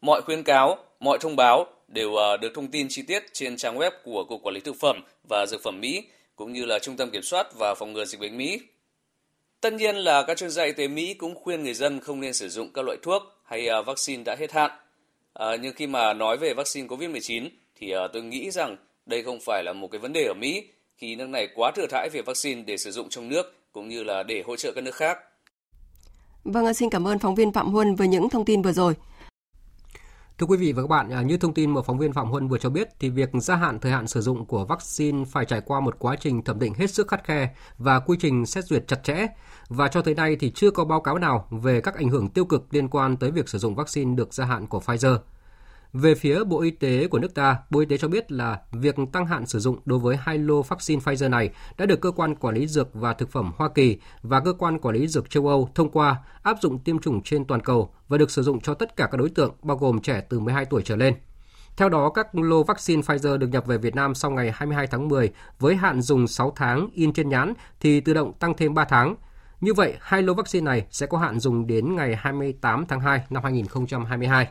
[0.00, 3.78] Mọi khuyến cáo, mọi thông báo đều à, được thông tin chi tiết trên trang
[3.78, 6.04] web của Cục Quản lý Thực phẩm và Dược phẩm Mỹ
[6.36, 8.60] cũng như là Trung tâm Kiểm soát và Phòng ngừa Dịch bệnh Mỹ.
[9.60, 12.34] Tất nhiên là các chuyên gia y tế Mỹ cũng khuyên người dân không nên
[12.34, 14.70] sử dụng các loại thuốc hay ờ, vaccine đã hết hạn.
[15.34, 18.76] À, nhưng khi mà nói về vaccine COVID-19 thì à, tôi nghĩ rằng
[19.06, 21.86] đây không phải là một cái vấn đề ở Mỹ khi nước này quá thừa
[21.90, 24.84] thãi về vaccine để sử dụng trong nước cũng như là để hỗ trợ các
[24.84, 25.18] nước khác.
[26.44, 28.94] Vâng, xin cảm ơn phóng viên Phạm Huân với những thông tin vừa rồi.
[30.38, 32.48] Thưa quý vị và các bạn, à, như thông tin mà phóng viên Phạm Huân
[32.48, 35.60] vừa cho biết, thì việc gia hạn thời hạn sử dụng của vaccine phải trải
[35.60, 38.88] qua một quá trình thẩm định hết sức khắt khe và quy trình xét duyệt
[38.88, 39.26] chặt chẽ.
[39.68, 42.44] Và cho tới nay thì chưa có báo cáo nào về các ảnh hưởng tiêu
[42.44, 45.18] cực liên quan tới việc sử dụng vaccine được gia hạn của Pfizer.
[45.98, 48.96] Về phía Bộ Y tế của nước ta, Bộ Y tế cho biết là việc
[49.12, 52.34] tăng hạn sử dụng đối với hai lô vaccine Pfizer này đã được cơ quan
[52.34, 55.48] quản lý dược và thực phẩm Hoa Kỳ và cơ quan quản lý dược châu
[55.48, 58.74] Âu thông qua áp dụng tiêm chủng trên toàn cầu và được sử dụng cho
[58.74, 61.14] tất cả các đối tượng bao gồm trẻ từ 12 tuổi trở lên.
[61.76, 65.08] Theo đó, các lô vaccine Pfizer được nhập về Việt Nam sau ngày 22 tháng
[65.08, 68.84] 10 với hạn dùng 6 tháng in trên nhãn thì tự động tăng thêm 3
[68.84, 69.16] tháng.
[69.60, 73.20] Như vậy, hai lô vaccine này sẽ có hạn dùng đến ngày 28 tháng 2
[73.30, 74.48] năm 2022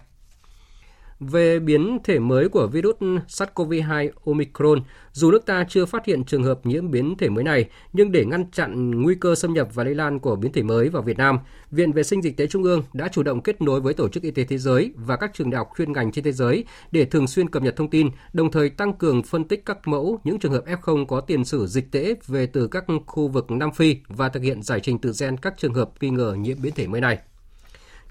[1.20, 2.96] về biến thể mới của virus
[3.28, 4.80] SARS-CoV-2 Omicron,
[5.12, 8.26] dù nước ta chưa phát hiện trường hợp nhiễm biến thể mới này, nhưng để
[8.26, 11.18] ngăn chặn nguy cơ xâm nhập và lây lan của biến thể mới vào Việt
[11.18, 11.40] Nam,
[11.72, 14.24] Viện Vệ sinh Dịch tế Trung ương đã chủ động kết nối với Tổ chức
[14.24, 17.06] Y tế Thế giới và các trường đại học chuyên ngành trên thế giới để
[17.06, 20.40] thường xuyên cập nhật thông tin, đồng thời tăng cường phân tích các mẫu những
[20.40, 23.98] trường hợp F0 có tiền sử dịch tễ về từ các khu vực Nam Phi
[24.08, 26.88] và thực hiện giải trình tự gen các trường hợp nghi ngờ nhiễm biến thể
[26.88, 27.20] mới này.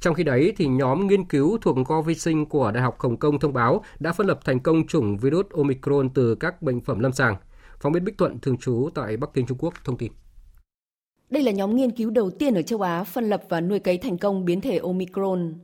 [0.05, 3.17] Trong khi đấy, thì nhóm nghiên cứu thuộc kho vi sinh của Đại học Hồng
[3.17, 6.99] Kông thông báo đã phân lập thành công chủng virus Omicron từ các bệnh phẩm
[7.01, 7.37] lâm sàng.
[7.81, 10.13] Phóng viên Bích Thuận thường trú tại Bắc Kinh, Trung Quốc thông tin.
[11.31, 13.99] Đây là nhóm nghiên cứu đầu tiên ở châu Á phân lập và nuôi cấy
[13.99, 15.55] thành công biến thể Omicron.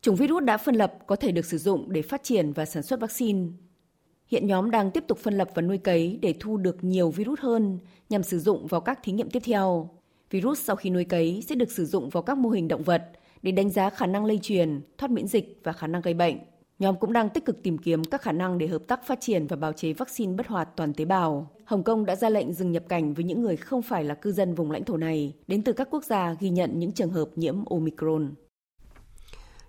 [0.00, 2.82] Chủng virus đã phân lập có thể được sử dụng để phát triển và sản
[2.82, 3.48] xuất vaccine.
[4.26, 7.40] Hiện nhóm đang tiếp tục phân lập và nuôi cấy để thu được nhiều virus
[7.40, 7.78] hơn
[8.08, 9.90] nhằm sử dụng vào các thí nghiệm tiếp theo.
[10.30, 13.02] Virus sau khi nuôi cấy sẽ được sử dụng vào các mô hình động vật–
[13.44, 16.38] để đánh giá khả năng lây truyền, thoát miễn dịch và khả năng gây bệnh.
[16.78, 19.46] Nhóm cũng đang tích cực tìm kiếm các khả năng để hợp tác phát triển
[19.46, 21.50] và bào chế vaccine bất hoạt toàn tế bào.
[21.64, 24.32] Hồng Kông đã ra lệnh dừng nhập cảnh với những người không phải là cư
[24.32, 27.28] dân vùng lãnh thổ này, đến từ các quốc gia ghi nhận những trường hợp
[27.36, 28.34] nhiễm Omicron.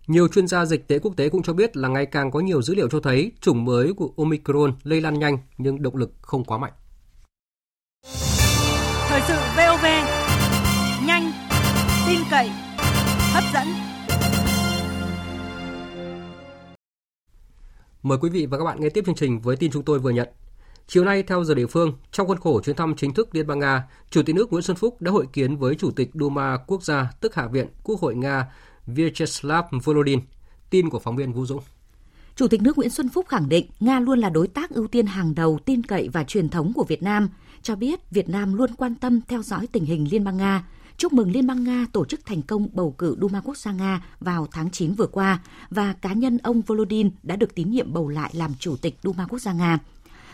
[0.07, 2.61] Nhiều chuyên gia dịch tế quốc tế cũng cho biết là ngày càng có nhiều
[2.61, 6.43] dữ liệu cho thấy chủng mới của Omicron lây lan nhanh nhưng động lực không
[6.43, 6.73] quá mạnh.
[9.07, 9.85] Thời sự VOV,
[11.07, 11.31] nhanh,
[12.07, 12.49] tin cậy,
[13.35, 13.67] hấp dẫn.
[18.03, 20.09] Mời quý vị và các bạn nghe tiếp chương trình với tin chúng tôi vừa
[20.09, 20.27] nhận.
[20.87, 23.59] Chiều nay, theo giờ địa phương, trong khuôn khổ chuyến thăm chính thức Liên bang
[23.59, 26.83] Nga, Chủ tịch nước Nguyễn Xuân Phúc đã hội kiến với Chủ tịch Duma Quốc
[26.83, 28.47] gia, tức Hạ viện Quốc hội Nga
[28.87, 30.19] Vyacheslav Volodin.
[30.69, 31.61] Tin của phóng viên Vũ Dũng.
[32.35, 35.05] Chủ tịch nước Nguyễn Xuân Phúc khẳng định Nga luôn là đối tác ưu tiên
[35.05, 37.29] hàng đầu tin cậy và truyền thống của Việt Nam,
[37.61, 40.63] cho biết Việt Nam luôn quan tâm theo dõi tình hình Liên bang Nga,
[40.97, 44.01] chúc mừng Liên bang Nga tổ chức thành công bầu cử Duma Quốc gia Nga
[44.19, 45.39] vào tháng 9 vừa qua
[45.69, 49.25] và cá nhân ông Volodin đã được tín nhiệm bầu lại làm chủ tịch Duma
[49.25, 49.79] Quốc gia Nga.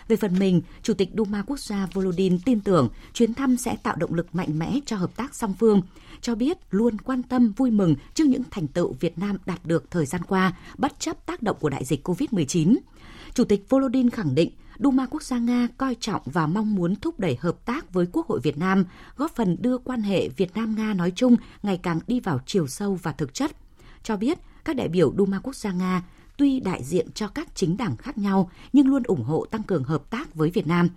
[0.07, 3.95] Về phần mình, Chủ tịch Duma Quốc gia Volodin tin tưởng chuyến thăm sẽ tạo
[3.95, 5.81] động lực mạnh mẽ cho hợp tác song phương,
[6.21, 9.91] cho biết luôn quan tâm vui mừng trước những thành tựu Việt Nam đạt được
[9.91, 12.77] thời gian qua, bất chấp tác động của đại dịch COVID-19.
[13.33, 14.51] Chủ tịch Volodin khẳng định
[14.83, 18.27] Duma Quốc gia Nga coi trọng và mong muốn thúc đẩy hợp tác với Quốc
[18.27, 18.85] hội Việt Nam,
[19.17, 22.99] góp phần đưa quan hệ Việt Nam-Nga nói chung ngày càng đi vào chiều sâu
[23.03, 23.51] và thực chất.
[24.03, 26.03] Cho biết, các đại biểu Duma Quốc gia Nga
[26.37, 29.83] tuy đại diện cho các chính đảng khác nhau nhưng luôn ủng hộ tăng cường
[29.83, 30.89] hợp tác với Việt Nam.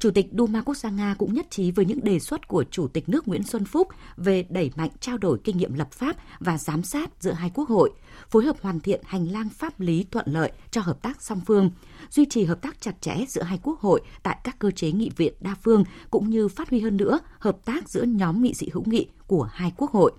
[0.00, 2.88] Chủ tịch Duma Quốc gia Nga cũng nhất trí với những đề xuất của Chủ
[2.88, 6.58] tịch nước Nguyễn Xuân Phúc về đẩy mạnh trao đổi kinh nghiệm lập pháp và
[6.58, 7.90] giám sát giữa hai quốc hội,
[8.30, 11.70] phối hợp hoàn thiện hành lang pháp lý thuận lợi cho hợp tác song phương,
[12.10, 15.10] duy trì hợp tác chặt chẽ giữa hai quốc hội tại các cơ chế nghị
[15.16, 18.68] viện đa phương cũng như phát huy hơn nữa hợp tác giữa nhóm nghị sĩ
[18.72, 20.12] hữu nghị của hai quốc hội.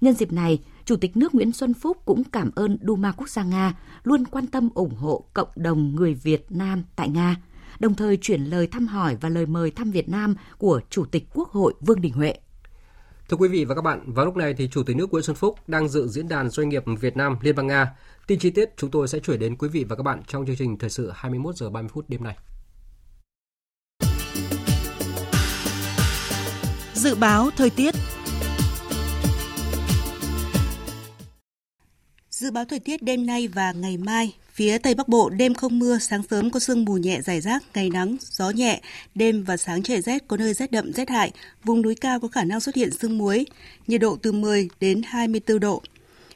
[0.00, 3.44] Nhân dịp này, Chủ tịch nước Nguyễn Xuân Phúc cũng cảm ơn Duma Quốc gia
[3.44, 7.36] Nga luôn quan tâm ủng hộ cộng đồng người Việt Nam tại Nga,
[7.78, 11.24] đồng thời chuyển lời thăm hỏi và lời mời thăm Việt Nam của Chủ tịch
[11.34, 12.34] Quốc hội Vương Đình Huệ.
[13.28, 15.36] Thưa quý vị và các bạn, vào lúc này thì Chủ tịch nước Nguyễn Xuân
[15.36, 17.96] Phúc đang dự diễn đàn doanh nghiệp Việt Nam Liên bang Nga.
[18.26, 20.56] Tin chi tiết chúng tôi sẽ chuyển đến quý vị và các bạn trong chương
[20.56, 22.36] trình thời sự 21 giờ 30 phút đêm nay.
[26.94, 27.94] Dự báo thời tiết
[32.30, 35.78] Dự báo thời tiết đêm nay và ngày mai, phía Tây Bắc Bộ đêm không
[35.78, 38.80] mưa, sáng sớm có sương mù nhẹ dài rác, ngày nắng, gió nhẹ,
[39.14, 41.32] đêm và sáng trời rét có nơi rét đậm rét hại,
[41.64, 43.46] vùng núi cao có khả năng xuất hiện sương muối,
[43.86, 45.82] nhiệt độ từ 10 đến 24 độ.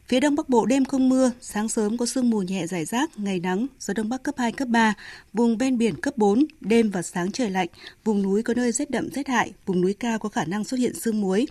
[0.09, 3.19] Phía Đông Bắc Bộ đêm không mưa, sáng sớm có sương mù nhẹ rải rác,
[3.19, 4.95] ngày nắng, gió Đông Bắc cấp 2, cấp 3,
[5.33, 7.69] vùng ven biển cấp 4, đêm và sáng trời lạnh,
[8.05, 10.81] vùng núi có nơi rét đậm rét hại, vùng núi cao có khả năng xuất
[10.81, 11.47] hiện sương muối.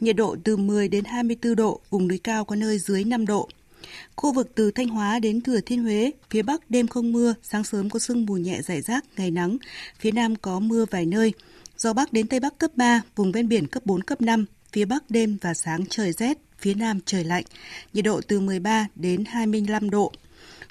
[0.00, 3.48] Nhiệt độ từ 10 đến 24 độ, vùng núi cao có nơi dưới 5 độ.
[4.16, 7.64] Khu vực từ Thanh Hóa đến Thừa Thiên Huế, phía Bắc đêm không mưa, sáng
[7.64, 9.56] sớm có sương mù nhẹ rải rác, ngày nắng,
[9.98, 11.32] phía Nam có mưa vài nơi.
[11.78, 14.84] Gió Bắc đến Tây Bắc cấp 3, vùng ven biển cấp 4, cấp 5, phía
[14.84, 17.44] Bắc đêm và sáng trời rét, phía Nam trời lạnh,
[17.92, 20.12] nhiệt độ từ 13 đến 25 độ.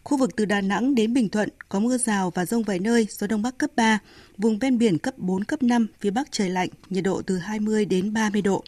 [0.03, 3.07] Khu vực từ Đà Nẵng đến Bình Thuận có mưa rào và rông vài nơi,
[3.09, 3.99] gió Đông Bắc cấp 3,
[4.37, 7.85] vùng ven biển cấp 4, cấp 5, phía Bắc trời lạnh, nhiệt độ từ 20
[7.85, 8.63] đến 30 độ.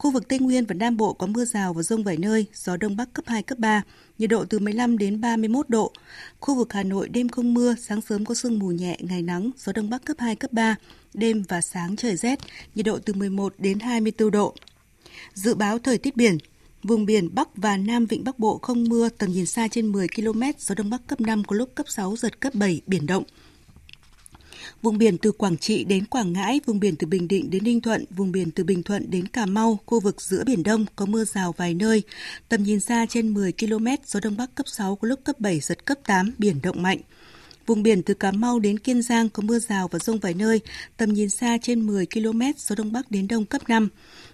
[0.00, 2.76] Khu vực Tây Nguyên và Nam Bộ có mưa rào và rông vài nơi, gió
[2.76, 3.82] Đông Bắc cấp 2, cấp 3,
[4.18, 5.92] nhiệt độ từ 15 đến 31 độ.
[6.40, 9.50] Khu vực Hà Nội đêm không mưa, sáng sớm có sương mù nhẹ, ngày nắng,
[9.58, 10.76] gió Đông Bắc cấp 2, cấp 3,
[11.14, 12.38] đêm và sáng trời rét,
[12.74, 14.54] nhiệt độ từ 11 đến 24 độ.
[15.34, 16.38] Dự báo thời tiết biển,
[16.82, 20.08] Vùng biển Bắc và Nam Vịnh Bắc Bộ không mưa, tầm nhìn xa trên 10
[20.08, 23.24] km, gió Đông Bắc cấp 5, có lúc cấp 6, giật cấp 7, biển động.
[24.82, 27.80] Vùng biển từ Quảng Trị đến Quảng Ngãi, vùng biển từ Bình Định đến Ninh
[27.80, 31.06] Thuận, vùng biển từ Bình Thuận đến Cà Mau, khu vực giữa Biển Đông có
[31.06, 32.02] mưa rào vài nơi.
[32.48, 35.60] Tầm nhìn xa trên 10 km, gió Đông Bắc cấp 6, có lúc cấp 7,
[35.60, 36.98] giật cấp 8, biển động mạnh.
[37.66, 40.60] Vùng biển từ Cà Mau đến Kiên Giang có mưa rào và rông vài nơi,
[40.96, 43.88] tầm nhìn xa trên 10 km, gió Đông Bắc đến Đông cấp 5.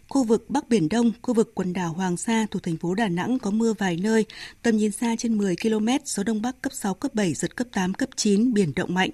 [0.09, 3.09] Khu vực Bắc Biển Đông, khu vực quần đảo Hoàng Sa thuộc thành phố Đà
[3.09, 4.25] Nẵng có mưa vài nơi,
[4.63, 7.67] tầm nhìn xa trên 10 km, gió Đông Bắc cấp 6, cấp 7, giật cấp
[7.73, 9.11] 8, cấp 9, biển động mạnh.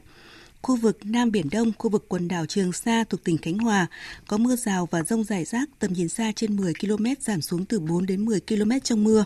[0.62, 3.86] Khu vực Nam Biển Đông, khu vực quần đảo Trường Sa thuộc tỉnh Khánh Hòa
[4.26, 7.64] có mưa rào và rông rải rác, tầm nhìn xa trên 10 km giảm xuống
[7.64, 9.24] từ 4 đến 10 km trong mưa.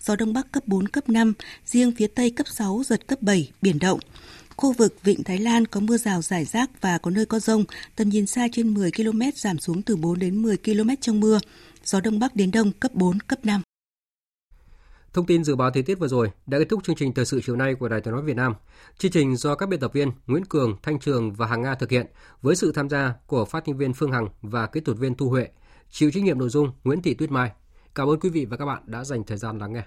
[0.00, 1.32] Gió Đông Bắc cấp 4, cấp 5,
[1.66, 4.00] riêng phía Tây cấp 6, giật cấp 7, biển động.
[4.56, 7.64] Khu vực Vịnh Thái Lan có mưa rào rải rác và có nơi có rông,
[7.96, 11.38] tầm nhìn xa trên 10 km giảm xuống từ 4 đến 10 km trong mưa.
[11.84, 13.62] Gió Đông Bắc đến Đông cấp 4, cấp 5.
[15.16, 17.40] Thông tin dự báo thời tiết vừa rồi đã kết thúc chương trình thời sự
[17.44, 18.54] chiều nay của Đài Tiếng nói Việt Nam.
[18.98, 21.90] Chương trình do các biên tập viên Nguyễn Cường, Thanh Trường và Hàng Nga thực
[21.90, 22.06] hiện
[22.42, 25.28] với sự tham gia của phát thanh viên Phương Hằng và kỹ thuật viên Thu
[25.28, 25.48] Huệ.
[25.90, 27.50] Chịu trách nhiệm nội dung Nguyễn Thị Tuyết Mai.
[27.94, 29.82] Cảm ơn quý vị và các bạn đã dành thời gian lắng nghe.